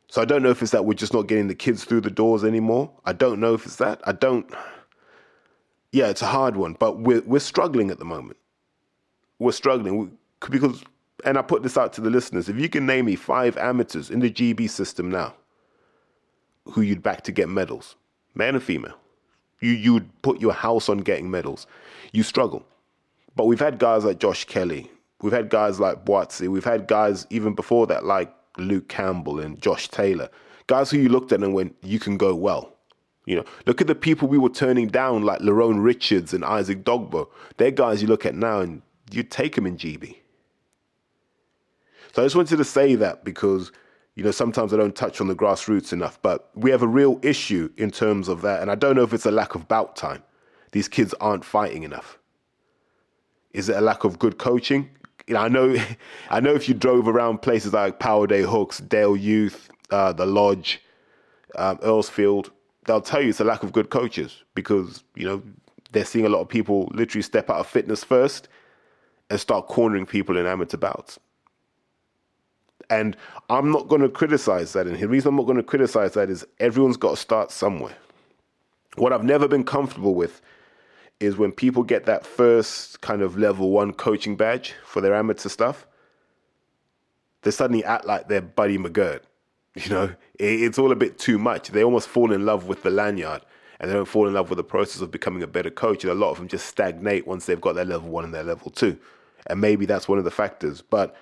[0.08, 2.12] So I don't know if it's that we're just not getting the kids through the
[2.12, 2.91] doors anymore.
[3.06, 3.99] I don't know if it's that.
[4.06, 4.45] I don't
[5.93, 8.38] yeah, it's a hard one, but we're we're struggling at the moment.
[9.38, 10.17] We're struggling
[10.49, 10.84] because,
[11.23, 14.10] and I put this out to the listeners: if you can name me five amateurs
[14.10, 15.36] in the GB system now,
[16.65, 17.95] who you'd back to get medals,
[18.34, 18.97] man or female,
[19.62, 21.67] you you'd put your house on getting medals.
[22.12, 22.65] You struggle,
[23.36, 24.89] but we've had guys like Josh Kelly,
[25.21, 29.62] we've had guys like Buatsi, we've had guys even before that like Luke Campbell and
[29.62, 30.29] Josh Taylor,
[30.65, 32.73] guys who you looked at and went, you can go well
[33.25, 36.83] you know, look at the people we were turning down, like Lerone Richards and Isaac
[36.83, 37.29] Dogboe.
[37.57, 38.81] They're guys you look at now and
[39.12, 40.17] you take them in GB.
[42.13, 43.71] So I just wanted to say that because,
[44.15, 47.19] you know, sometimes I don't touch on the grassroots enough, but we have a real
[47.23, 48.62] issue in terms of that.
[48.62, 50.21] And I don't know if it's a lack of bout time.
[50.73, 52.19] These kids aren't fighting enough.
[53.51, 54.89] Is it a lack of good coaching?
[55.27, 55.75] You know, I know,
[56.29, 60.25] I know if you drove around places like Power Day Hooks, Dale Youth, uh, the
[60.25, 60.81] Lodge,
[61.55, 62.49] um, Earlsfield,
[62.86, 65.41] they'll tell you it's a lack of good coaches because you know
[65.91, 68.48] they're seeing a lot of people literally step out of fitness first
[69.30, 71.19] and start cornering people in amateur bouts.
[72.89, 73.15] And
[73.50, 74.88] I'm not going to criticize that.
[74.88, 77.96] And the reason I'm not going to criticize that is everyone's got to start somewhere.
[78.96, 80.41] What I've never been comfortable with
[81.19, 85.50] is when people get that first kind of level one coaching badge for their amateur
[85.50, 85.88] stuff,
[87.43, 89.22] they suddenly act like they're Buddy McGirt
[89.75, 91.69] you know, it's all a bit too much.
[91.69, 93.41] They almost fall in love with the lanyard
[93.79, 96.03] and they don't fall in love with the process of becoming a better coach.
[96.03, 98.43] And a lot of them just stagnate once they've got their level one and their
[98.43, 98.97] level two.
[99.47, 100.81] And maybe that's one of the factors.
[100.81, 101.15] But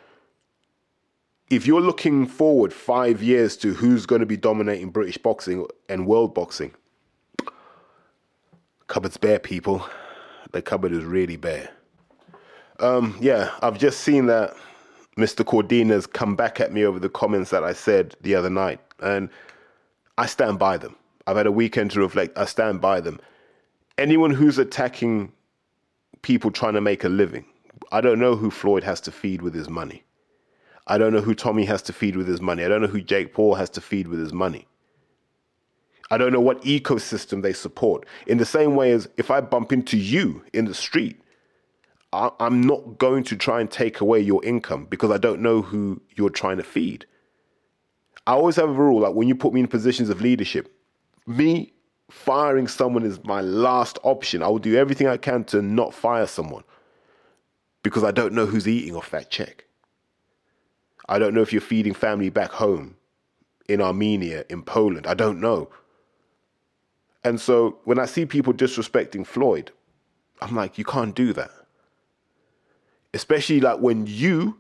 [1.49, 6.05] if you're looking forward five years to who's going to be dominating British boxing and
[6.05, 6.73] world boxing,
[8.87, 9.85] cupboard's bare, people.
[10.51, 11.69] The cupboard is really bare.
[12.79, 14.55] Um, yeah, I've just seen that
[15.17, 15.45] Mr.
[15.45, 19.29] Cordina's come back at me over the comments that I said the other night, and
[20.17, 20.95] I stand by them.
[21.27, 22.37] I've had a weekend to reflect.
[22.37, 23.19] I stand by them.
[23.97, 25.31] Anyone who's attacking
[26.21, 27.45] people trying to make a living,
[27.91, 30.03] I don't know who Floyd has to feed with his money.
[30.87, 32.63] I don't know who Tommy has to feed with his money.
[32.63, 34.67] I don't know who Jake Paul has to feed with his money.
[36.09, 38.05] I don't know what ecosystem they support.
[38.27, 41.20] In the same way as if I bump into you in the street
[42.13, 45.61] I, am not going to try and take away your income because I don't know
[45.61, 47.05] who you're trying to feed.
[48.27, 50.71] I always have a rule like when you put me in positions of leadership,
[51.25, 51.73] me
[52.09, 54.43] firing someone is my last option.
[54.43, 56.63] I will do everything I can to not fire someone
[57.83, 59.65] because I don't know who's eating off that check.
[61.07, 62.95] I don't know if you're feeding family back home
[63.67, 65.07] in Armenia, in Poland.
[65.07, 65.69] I don't know.
[67.23, 69.71] And so when I see people disrespecting Floyd,
[70.41, 71.51] I'm like, you can't do that
[73.13, 74.57] especially like when you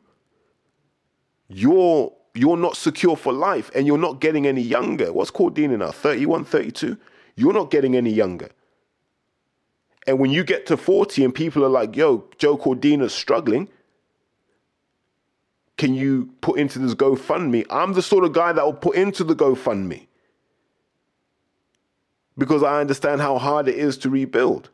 [1.47, 5.11] you're you're not secure for life and you're not getting any younger.
[5.11, 5.91] What's Cordina now?
[5.91, 6.97] 31, 32?
[7.35, 8.49] You're not getting any younger.
[10.07, 13.67] And when you get to 40 and people are like, yo, Joe Cordina's struggling,
[15.77, 17.65] can you put into this GoFundMe?
[17.69, 20.07] I'm the sort of guy that will put into the GoFundMe
[22.37, 24.69] because I understand how hard it is to rebuild.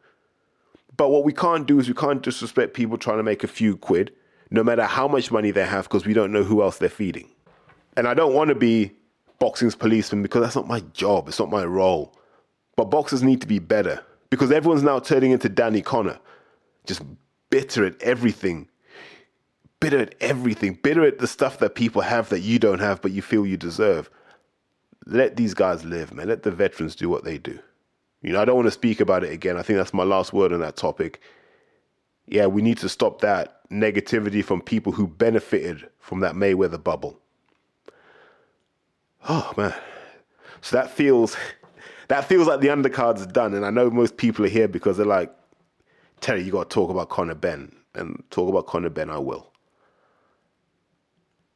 [0.97, 3.77] But what we can't do is we can't disrespect people trying to make a few
[3.77, 4.11] quid,
[4.49, 7.29] no matter how much money they have, because we don't know who else they're feeding.
[7.95, 8.91] And I don't want to be
[9.39, 12.15] boxing's policeman because that's not my job, it's not my role.
[12.75, 16.19] But boxers need to be better because everyone's now turning into Danny Connor,
[16.85, 17.01] just
[17.49, 18.67] bitter at everything.
[19.79, 23.11] Bitter at everything, bitter at the stuff that people have that you don't have, but
[23.11, 24.09] you feel you deserve.
[25.05, 26.27] let these guys live, man.
[26.27, 27.59] Let the veterans do what they do.
[28.27, 29.55] You know, I don't want to speak about it again.
[29.55, 31.21] I think that's my last word on that topic.
[32.25, 37.17] Yeah, we need to stop that negativity from people who benefited from that Mayweather bubble.
[39.29, 39.73] Oh man.
[40.59, 41.37] So that feels
[42.09, 43.53] that feels like the undercard's done.
[43.53, 45.33] And I know most people are here because they're like,
[46.19, 47.73] Terry, you gotta talk about Conor Benn.
[47.95, 49.53] And talk about Conor Benn, I will.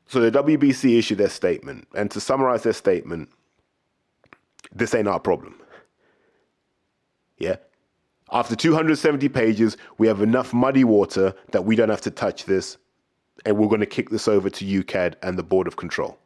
[0.08, 3.28] So the WBC issued their statement, and to summarize their statement,
[4.74, 5.62] this ain't our problem.
[7.42, 7.56] Yeah.
[8.32, 12.78] After 270 pages, we have enough muddy water that we don't have to touch this,
[13.46, 16.18] and we're going to kick this over to UKAD and the Board of Control.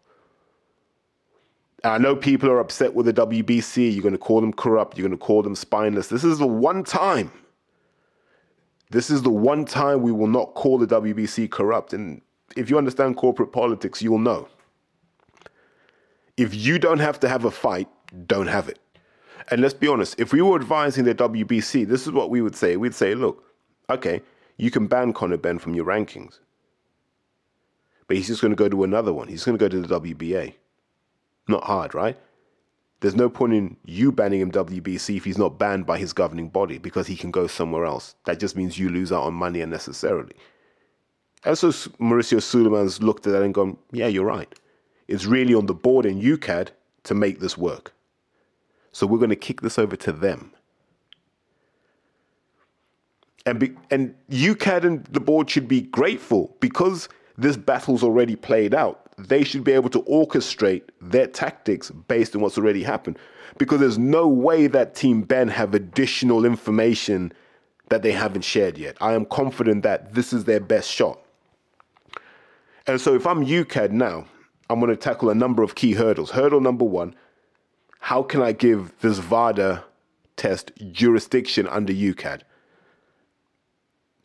[1.84, 3.94] And I know people are upset with the WBC.
[3.94, 4.98] You're going to call them corrupt.
[4.98, 6.08] You're going to call them spineless.
[6.08, 7.32] This is the one time.
[8.92, 11.94] This is the one time we will not call the WBC corrupt.
[11.94, 12.22] And
[12.56, 14.48] if you understand corporate politics, you'll know.
[16.38, 17.88] If you don't have to have a fight,
[18.28, 18.80] don't have it.
[19.50, 22.56] And let's be honest, if we were advising the WBC, this is what we would
[22.56, 22.78] say.
[22.78, 23.44] We'd say, look,
[23.90, 24.22] okay,
[24.58, 26.40] you can ban Conor Benn from your rankings.
[28.08, 29.28] But he's just going to go to another one.
[29.28, 30.54] He's going to go to the WBA.
[31.48, 32.18] Not hard, right?
[33.02, 36.50] There's no point in you banning him WBC if he's not banned by his governing
[36.50, 38.16] body because he can go somewhere else.
[38.26, 40.34] That just means you lose out on money unnecessarily.
[41.44, 44.52] And so Mauricio Sulaimán's looked at that and gone, yeah, you're right.
[45.08, 46.70] It's really on the board in UKAD
[47.04, 47.94] to make this work.
[48.96, 50.54] So we're going to kick this over to them.
[53.46, 58.74] And, be, and UKAD and the board should be grateful because this battle's already played
[58.74, 59.02] out.
[59.18, 63.20] They should be able to orchestrate their tactics based on what's already happened.
[63.58, 67.34] Because there's no way that Team Benn have additional information
[67.90, 68.96] that they haven't shared yet.
[69.02, 71.20] I am confident that this is their best shot.
[72.88, 74.26] And so if I'm UKAD now,
[74.70, 76.32] I'm going to tackle a number of key hurdles.
[76.32, 77.14] Hurdle number one
[78.06, 79.84] how can I give this VADA
[80.38, 82.42] test jurisdiction under UKAD?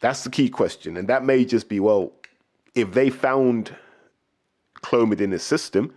[0.02, 0.98] That's the key question.
[0.98, 2.12] And that may just be well,
[2.74, 3.74] if they found
[4.82, 5.94] Clomid in his system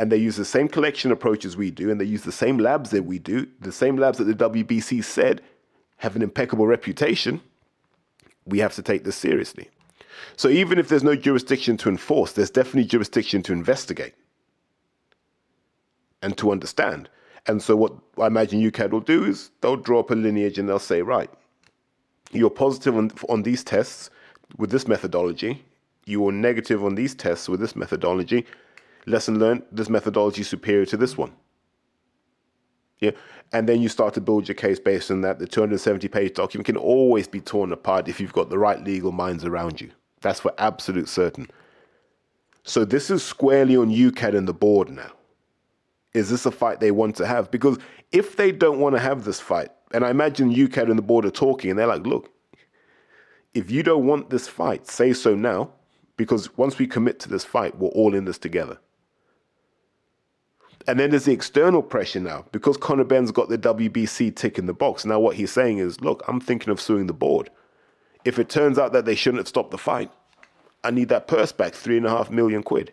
[0.00, 2.58] and they use the same collection approach as we do and they use the same
[2.58, 5.42] labs that we do, the same labs that the WBC said
[5.98, 7.40] have an impeccable reputation,
[8.46, 9.70] we have to take this seriously.
[10.34, 14.14] So even if there's no jurisdiction to enforce, there's definitely jurisdiction to investigate
[16.22, 17.08] and to understand.
[17.46, 20.68] And so what I imagine UKAD will do is they'll draw up a lineage and
[20.68, 21.30] they'll say, right,
[22.32, 24.10] you're positive on, on these tests
[24.58, 25.64] with this methodology,
[26.06, 28.46] you were negative on these tests with this methodology.
[29.06, 31.32] Lesson learned, this methodology is superior to this one.
[33.00, 33.12] Yeah.
[33.52, 35.38] And then you start to build your case based on that.
[35.38, 39.12] The 270 page document can always be torn apart if you've got the right legal
[39.12, 39.90] minds around you.
[40.22, 41.48] That's for absolute certain.
[42.64, 45.12] So this is squarely on UKAD and the board now.
[46.16, 47.50] Is this a fight they want to have?
[47.50, 47.78] Because
[48.12, 51.24] if they don't want to have this fight, and I imagine UKAD and the board
[51.24, 52.30] are talking and they're like, look,
[53.54, 55.70] if you don't want this fight, say so now,
[56.16, 58.78] because once we commit to this fight, we're all in this together.
[60.88, 64.66] And then there's the external pressure now because Conor Benn's got the WBC tick in
[64.66, 65.04] the box.
[65.04, 67.50] Now, what he's saying is, look, I'm thinking of suing the board
[68.26, 70.10] if it turns out that they shouldn't have stopped the fight,
[70.82, 72.92] I need that purse back, three and a half million quid.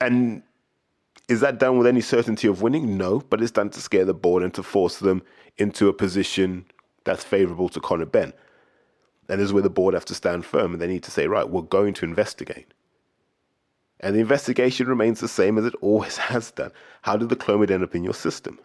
[0.00, 0.42] And
[1.28, 2.96] is that done with any certainty of winning?
[2.96, 5.22] No, but it's done to scare the board and to force them
[5.58, 6.64] into a position
[7.04, 8.32] that's favorable to Conor Benn.
[9.28, 11.26] And this is where the board have to stand firm and they need to say,
[11.26, 12.72] right, we're going to investigate.
[14.00, 16.70] And the investigation remains the same as it always has done.
[17.02, 18.60] How did the clomid end up in your system?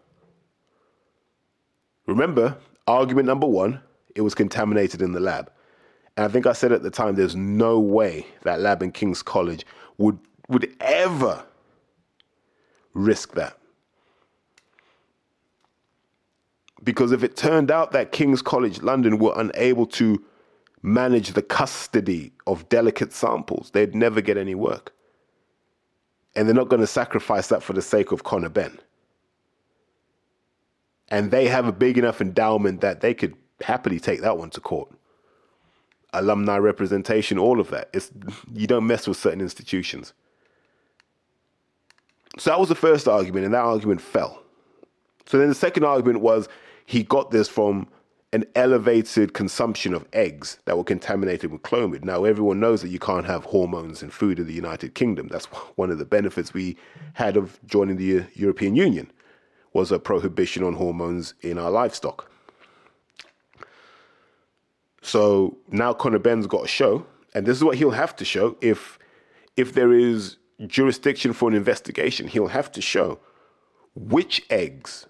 [2.06, 3.82] Remember, argument number one
[4.16, 5.50] it was contaminated in the lab.
[6.18, 9.24] And I think I said at the time, there's no way that lab in King's
[9.24, 9.66] College
[9.98, 10.20] would
[10.50, 11.42] would ever
[12.94, 13.58] risk that.
[16.84, 20.24] Because if it turned out that King's College London were unable to
[20.82, 24.94] manage the custody of delicate samples, they'd never get any work.
[26.36, 28.80] And they're not going to sacrifice that for the sake of Conor Benn.
[31.10, 34.62] And they have a big enough endowment that they could happily take that one to
[34.62, 34.90] court.
[36.14, 37.90] Alumni representation, all of that.
[37.94, 38.12] It's
[38.54, 40.14] you don't mess with certain institutions.
[42.38, 44.42] So that was the first argument, and that argument fell.
[45.26, 46.48] So then the second argument was
[46.86, 47.88] he got this from
[48.34, 52.04] an elevated consumption of eggs that were contaminated with clomid.
[52.04, 55.28] Now, everyone knows that you can't have hormones in food in the United Kingdom.
[55.28, 56.78] That's one of the benefits we
[57.14, 59.12] had of joining the uh, European Union
[59.74, 62.30] was a prohibition on hormones in our livestock.
[65.02, 68.58] So now Conor Benn's got a show, and this is what he'll have to show
[68.62, 69.00] if
[69.58, 73.20] if there is jurisdiction for an investigation, he'll have to show
[73.96, 75.08] which eggs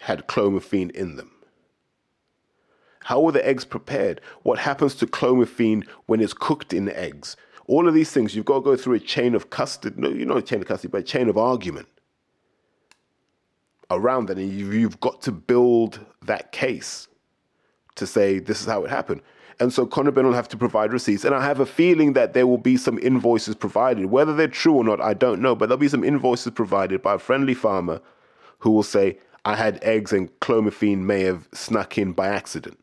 [0.00, 1.30] had clomiphene in them.
[3.04, 4.20] How were the eggs prepared?
[4.42, 7.36] What happens to clomiphene when it's cooked in eggs?
[7.66, 9.94] All of these things, you've got to go through a chain of custody.
[9.98, 11.88] No, you're not a chain of custody, but a chain of argument
[13.90, 14.38] around that.
[14.38, 17.08] And you've got to build that case
[17.96, 19.22] to say this is how it happened.
[19.60, 21.22] And so Conor Benn will have to provide receipts.
[21.22, 24.06] And I have a feeling that there will be some invoices provided.
[24.06, 25.54] Whether they're true or not, I don't know.
[25.54, 28.00] But there'll be some invoices provided by a friendly farmer
[28.60, 32.82] who will say, I had eggs and clomiphene may have snuck in by accident.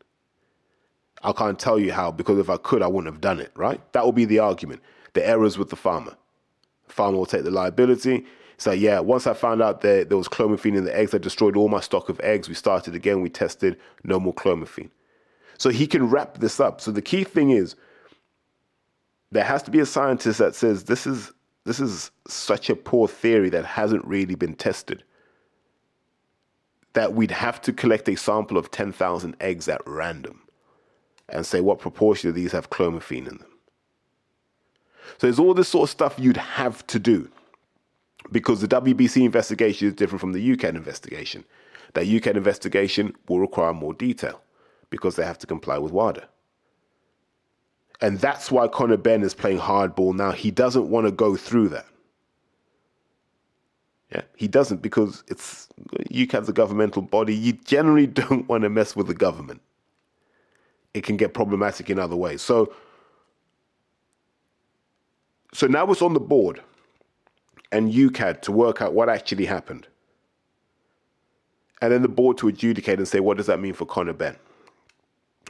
[1.22, 3.80] I can't tell you how because if I could, I wouldn't have done it, right?
[3.92, 4.80] That will be the argument.
[5.14, 6.16] The errors with the farmer.
[6.86, 8.24] Farmer will take the liability.
[8.56, 11.56] So, yeah, once I found out that there was clomiphene in the eggs, I destroyed
[11.56, 12.48] all my stock of eggs.
[12.48, 14.90] We started again, we tested, no more clomiphene.
[15.58, 16.80] So he can wrap this up.
[16.80, 17.74] So the key thing is
[19.30, 21.32] there has to be a scientist that says this is
[21.64, 25.02] this is such a poor theory that hasn't really been tested.
[26.94, 30.40] That we'd have to collect a sample of 10,000 eggs at random
[31.28, 33.52] and say what proportion of these have clomiphene in them.
[35.18, 37.30] So there's all this sort of stuff you'd have to do
[38.32, 41.44] because the WBC investigation is different from the UKAD investigation.
[41.92, 44.40] That UKAD investigation will require more detail
[44.90, 46.28] because they have to comply with WADA.
[48.00, 50.30] And that's why Conor Benn is playing hardball now.
[50.30, 51.86] He doesn't want to go through that.
[54.12, 55.68] Yeah, he doesn't because it's
[56.10, 57.34] UKAD's a governmental body.
[57.34, 59.60] You generally don't want to mess with the government.
[60.94, 62.40] It can get problematic in other ways.
[62.40, 62.72] So,
[65.52, 66.62] so now it's on the board
[67.70, 69.86] and UKAD to work out what actually happened.
[71.82, 74.36] And then the board to adjudicate and say, what does that mean for Conor Benn?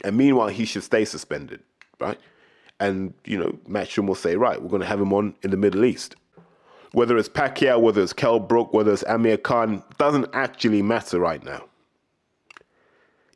[0.05, 1.61] And meanwhile, he should stay suspended,
[2.01, 2.19] right?
[2.81, 5.57] And, you know, Matchroom will say, right, we're going to have him on in the
[5.57, 6.15] Middle East.
[6.93, 11.43] Whether it's Pacquiao, whether it's Kell Brook, whether it's Amir Khan, doesn't actually matter right
[11.45, 11.65] now.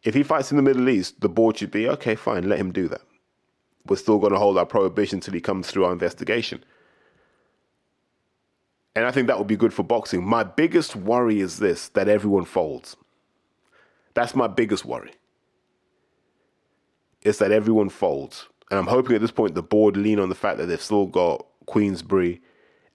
[0.04, 2.72] If he fights in the Middle East, the board should be, okay, fine, let him
[2.72, 3.02] do that.
[3.86, 6.64] We're still going to hold our prohibition until he comes through our investigation.
[8.94, 10.24] And I think that would be good for boxing.
[10.24, 12.96] My biggest worry is this that everyone folds.
[14.14, 15.12] That's my biggest worry
[17.22, 18.48] is that everyone folds.
[18.70, 21.06] And I'm hoping at this point the board lean on the fact that they've still
[21.06, 22.40] got Queensberry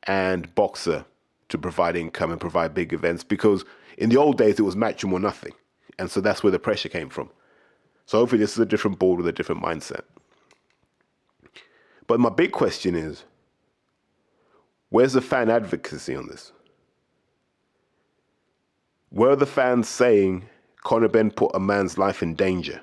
[0.03, 1.05] and BOXXER
[1.49, 3.63] to provide income and provide big events because
[3.97, 5.53] in the old days it was Matchroom or nothing.
[5.99, 7.29] And so that's where the pressure came from.
[8.05, 10.01] So hopefully this is a different board with a different mindset.
[12.07, 13.25] But my big question is
[14.89, 16.53] where's the fan advocacy on this?
[19.09, 20.47] Where are the fans saying
[20.83, 22.81] Conor Benn put a man's life in danger?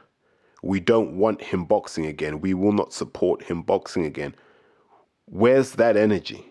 [0.65, 2.41] We don't want him boxing again.
[2.41, 4.35] We will not support him boxing again.
[5.27, 6.47] Where's that energy?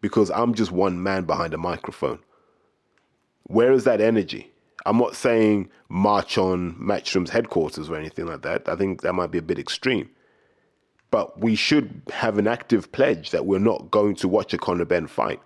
[0.00, 2.20] Because I'm just one man behind a microphone.
[3.42, 4.50] Where is that energy?
[4.86, 8.70] I'm not saying march on Matchroom's headquarters or anything like that.
[8.70, 10.08] I think that might be a bit extreme.
[11.10, 14.86] But we should have an active pledge that we're not going to watch a Conor
[14.86, 15.42] Benn fight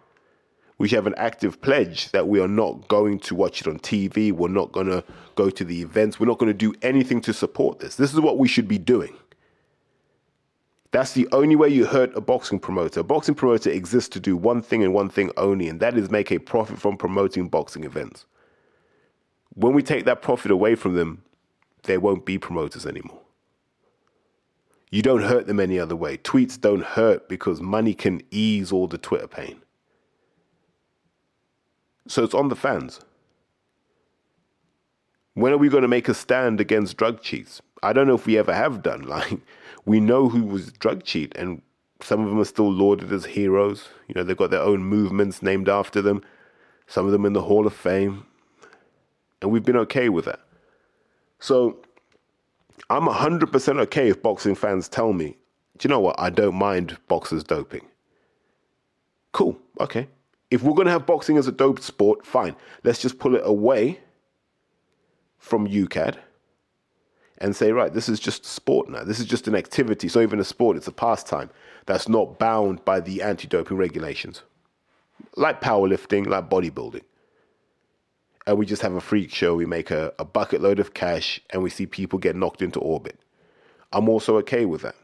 [0.82, 3.78] we should have an active pledge that we are not going to watch it on
[3.78, 4.32] TV.
[4.32, 5.04] We're not going to
[5.36, 6.18] go to the events.
[6.18, 7.94] We're not going to do anything to support this.
[7.94, 9.14] This is what we should be doing.
[10.90, 12.98] That's the only way you hurt a boxing promoter.
[12.98, 16.10] A boxing promoter exists to do one thing and one thing only, and that is
[16.10, 18.26] make a profit from promoting boxing events.
[19.54, 21.22] When we take that profit away from them,
[21.84, 23.20] they won't be promoters anymore.
[24.90, 26.16] You don't hurt them any other way.
[26.16, 29.61] Tweets don't hurt because money can ease all the Twitter pain.
[32.06, 33.00] So it's on the fans.
[35.34, 37.62] When are we going to make a stand against drug cheats?
[37.82, 39.02] I don't know if we ever have done.
[39.08, 39.40] Like,
[39.84, 41.60] we know who was drug cheat, and
[42.00, 43.88] some of them are still lauded as heroes.
[44.06, 46.22] You know, they've got their own movements named after them.
[46.86, 48.26] Some of them in the Hall of Fame,
[49.40, 50.40] and we've been okay with that.
[51.40, 51.78] So,
[52.90, 55.36] I'm 100% okay if boxing fans tell me,
[55.78, 56.16] do you know what?
[56.18, 57.86] I don't mind boxers doping.
[59.32, 60.06] Cool, okay.
[60.52, 62.54] If we're going to have boxing as a dope sport, fine.
[62.84, 64.00] Let's just pull it away
[65.38, 66.18] from UKAD
[67.38, 69.02] and say, right, this is just sport now.
[69.02, 70.08] This is just an activity.
[70.08, 71.48] So even a sport, it's a pastime
[71.86, 74.42] that's not bound by the anti-doping regulations.
[75.36, 77.04] Like powerlifting, like bodybuilding.
[78.46, 79.54] And we just have a freak show.
[79.54, 82.78] We make a, a bucket load of cash and we see people get knocked into
[82.78, 83.18] orbit.
[83.90, 84.96] I'm also okay with that.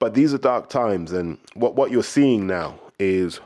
[0.00, 3.38] But these are dark times, and what, what you're seeing now is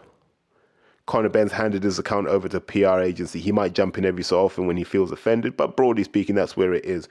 [1.07, 3.41] Conor Benn's handed his account over to PR agency.
[3.41, 6.57] He might jump in every so often when he feels offended, but broadly speaking, that's
[6.57, 7.09] where it is.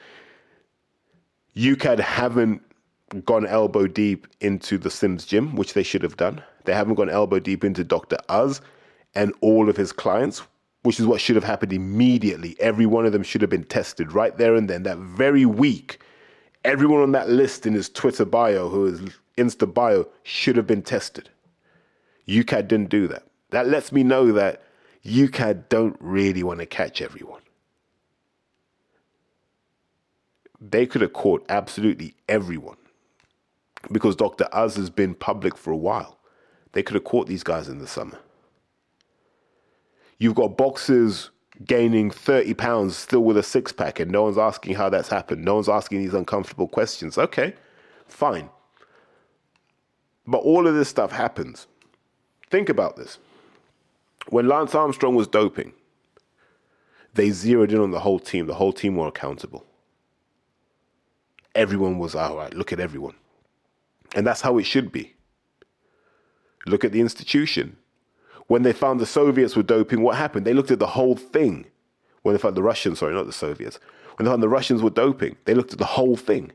[1.57, 2.61] UKAD haven't
[3.25, 6.41] gone elbow deep into the Sims gym, which they should have done.
[6.63, 8.17] They haven't gone elbow deep into Dr.
[8.29, 8.61] Uz
[9.13, 10.41] and all of his clients,
[10.83, 12.55] which is what should have happened immediately.
[12.61, 14.83] Every one of them should have been tested right there and then.
[14.83, 15.99] That very week,
[16.63, 19.01] everyone on that list in his Twitter bio, who is
[19.37, 21.29] Insta bio, should have been tested.
[22.27, 23.23] UKAD didn't do that.
[23.49, 24.63] That lets me know that
[25.05, 27.41] UKAD don't really want to catch everyone.
[30.59, 32.77] They could have caught absolutely everyone
[33.91, 34.47] because Dr.
[34.55, 36.17] Uz has been public for a while.
[36.71, 38.17] They could have caught these guys in the summer.
[40.17, 41.31] You've got boxers
[41.65, 45.43] gaining 30 pounds still with a six pack, and no one's asking how that's happened.
[45.43, 47.17] No one's asking these uncomfortable questions.
[47.17, 47.53] Okay,
[48.07, 48.49] fine.
[50.25, 51.67] But all of this stuff happens.
[52.49, 53.19] Think about this.
[54.29, 55.73] When Lance Armstrong was doping,
[57.13, 58.47] they zeroed in on the whole team.
[58.47, 59.65] The whole team were accountable.
[61.55, 63.15] Everyone was, all right, look at everyone.
[64.15, 65.13] And that's how it should be.
[66.65, 67.77] Look at the institution.
[68.47, 70.45] When they found the Soviets were doping, what happened?
[70.45, 71.65] They looked at the whole thing.
[72.21, 73.79] When they found the Russians, sorry, not the Soviets.
[74.15, 76.51] When they found the Russians were doping, they looked at the whole thing.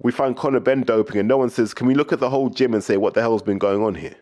[0.00, 2.50] We find Conor Benn doping, and no one says, Can we look at the whole
[2.50, 4.16] gym and say, What the hell's been going on here?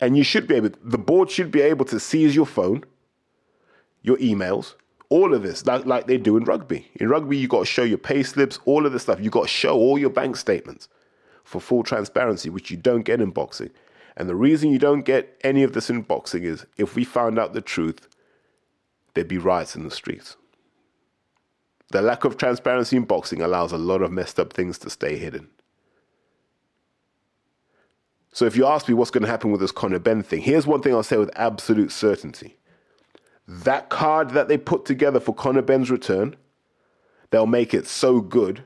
[0.00, 2.84] And you should be able, the board should be able to seize your phone,
[4.02, 4.74] your emails,
[5.10, 6.88] all of this, like, like they do in rugby.
[6.94, 9.20] In rugby, you got to show your pay slips, all of this stuff.
[9.20, 10.88] You got to show all your bank statements
[11.44, 13.70] for full transparency, which you don't get in boxing.
[14.16, 17.38] And the reason you don't get any of this in boxing is if we found
[17.38, 18.08] out the truth,
[19.14, 20.36] there'd be riots in the streets.
[21.90, 25.16] The lack of transparency in boxing allows a lot of messed up things to stay
[25.16, 25.48] hidden.
[28.32, 30.66] So if you ask me what's going to happen with this Conor Benn thing, here's
[30.66, 32.56] one thing I'll say with absolute certainty.
[33.48, 36.36] That card that they put together for Conor Benn's return,
[37.30, 38.62] they'll make it so good,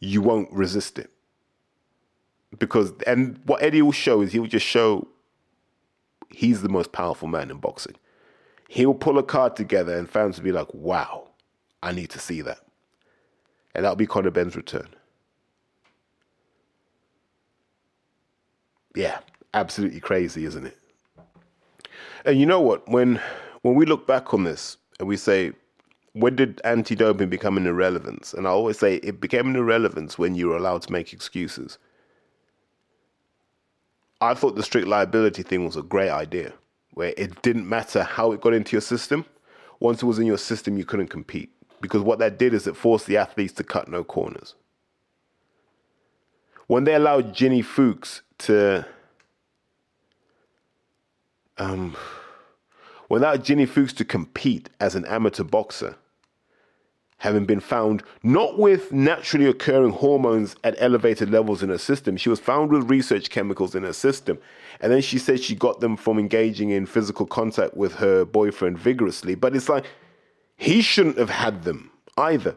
[0.00, 1.10] you won't resist it.
[2.58, 5.08] Because, and what Eddie will show is he'll just show
[6.30, 7.96] he's the most powerful man in boxing.
[8.68, 11.28] He'll pull a card together and fans will be like, wow,
[11.82, 12.60] I need to see that.
[13.74, 14.88] And that'll be Conor Benn's return.
[18.94, 19.20] Yeah,
[19.54, 20.78] absolutely crazy, isn't it?
[22.24, 22.88] And you know what?
[22.88, 23.20] When
[23.62, 25.52] when we look back on this and we say,
[26.12, 28.34] when did anti-doping become an irrelevance?
[28.34, 31.78] And I always say it became an irrelevance when you were allowed to make excuses.
[34.20, 36.52] I thought the strict liability thing was a great idea,
[36.92, 39.24] where it didn't matter how it got into your system.
[39.80, 41.50] Once it was in your system, you couldn't compete
[41.82, 44.54] because what that did is it forced the athletes to cut no corners.
[46.68, 48.86] When they allowed Ginny Fuchs to
[51.58, 51.96] um,
[53.10, 55.96] without Ginny Fuchs to compete as an amateur boxer,
[57.18, 62.28] having been found not with naturally occurring hormones at elevated levels in her system, she
[62.28, 64.38] was found with research chemicals in her system.
[64.80, 68.78] And then she said she got them from engaging in physical contact with her boyfriend
[68.78, 69.34] vigorously.
[69.34, 69.84] But it's like,
[70.62, 72.54] he shouldn't have had them either.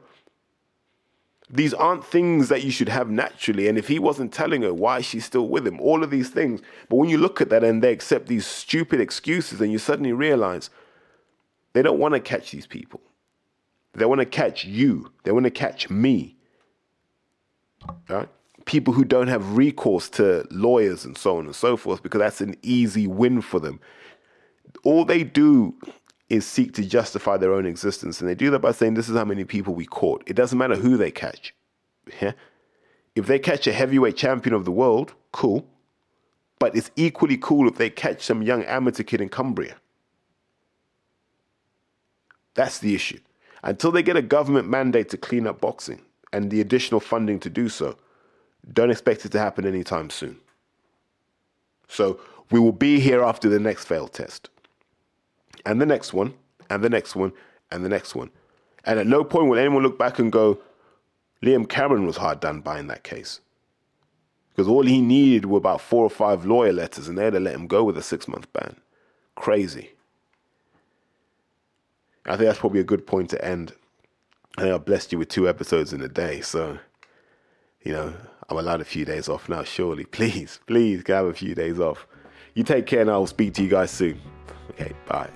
[1.49, 3.67] These aren't things that you should have naturally.
[3.67, 5.79] And if he wasn't telling her, why is she still with him?
[5.79, 6.61] All of these things.
[6.87, 10.13] But when you look at that and they accept these stupid excuses, and you suddenly
[10.13, 10.69] realize
[11.73, 13.01] they don't want to catch these people.
[13.93, 15.11] They want to catch you.
[15.23, 16.35] They want to catch me.
[18.07, 18.29] Right?
[18.65, 22.41] People who don't have recourse to lawyers and so on and so forth because that's
[22.41, 23.79] an easy win for them.
[24.83, 25.75] All they do
[26.29, 28.19] is seek to justify their own existence.
[28.19, 30.23] And they do that by saying, This is how many people we caught.
[30.25, 31.53] It doesn't matter who they catch.
[32.21, 32.33] Yeah?
[33.15, 35.67] If they catch a heavyweight champion of the world, cool.
[36.59, 39.75] But it's equally cool if they catch some young amateur kid in Cumbria.
[42.53, 43.19] That's the issue.
[43.63, 46.01] Until they get a government mandate to clean up boxing
[46.31, 47.97] and the additional funding to do so,
[48.73, 50.37] don't expect it to happen anytime soon.
[51.87, 52.19] So
[52.51, 54.49] we will be here after the next failed test
[55.65, 56.33] and the next one,
[56.69, 57.31] and the next one,
[57.71, 58.29] and the next one.
[58.83, 60.59] And at no point will anyone look back and go,
[61.41, 63.39] Liam Cameron was hard done by in that case.
[64.49, 67.55] Because all he needed were about four or five lawyer letters, and they'd have let
[67.55, 68.77] him go with a six month ban.
[69.35, 69.91] Crazy.
[72.25, 73.73] I think that's probably a good point to end.
[74.57, 76.79] I think I blessed you with two episodes in a day, so
[77.85, 78.13] you know,
[78.49, 80.03] I'm allowed a few days off now, surely.
[80.15, 82.07] Please, please, can I have a few days off.
[82.53, 84.19] You take care and I'll speak to you guys soon.
[84.71, 85.29] Okay, bye.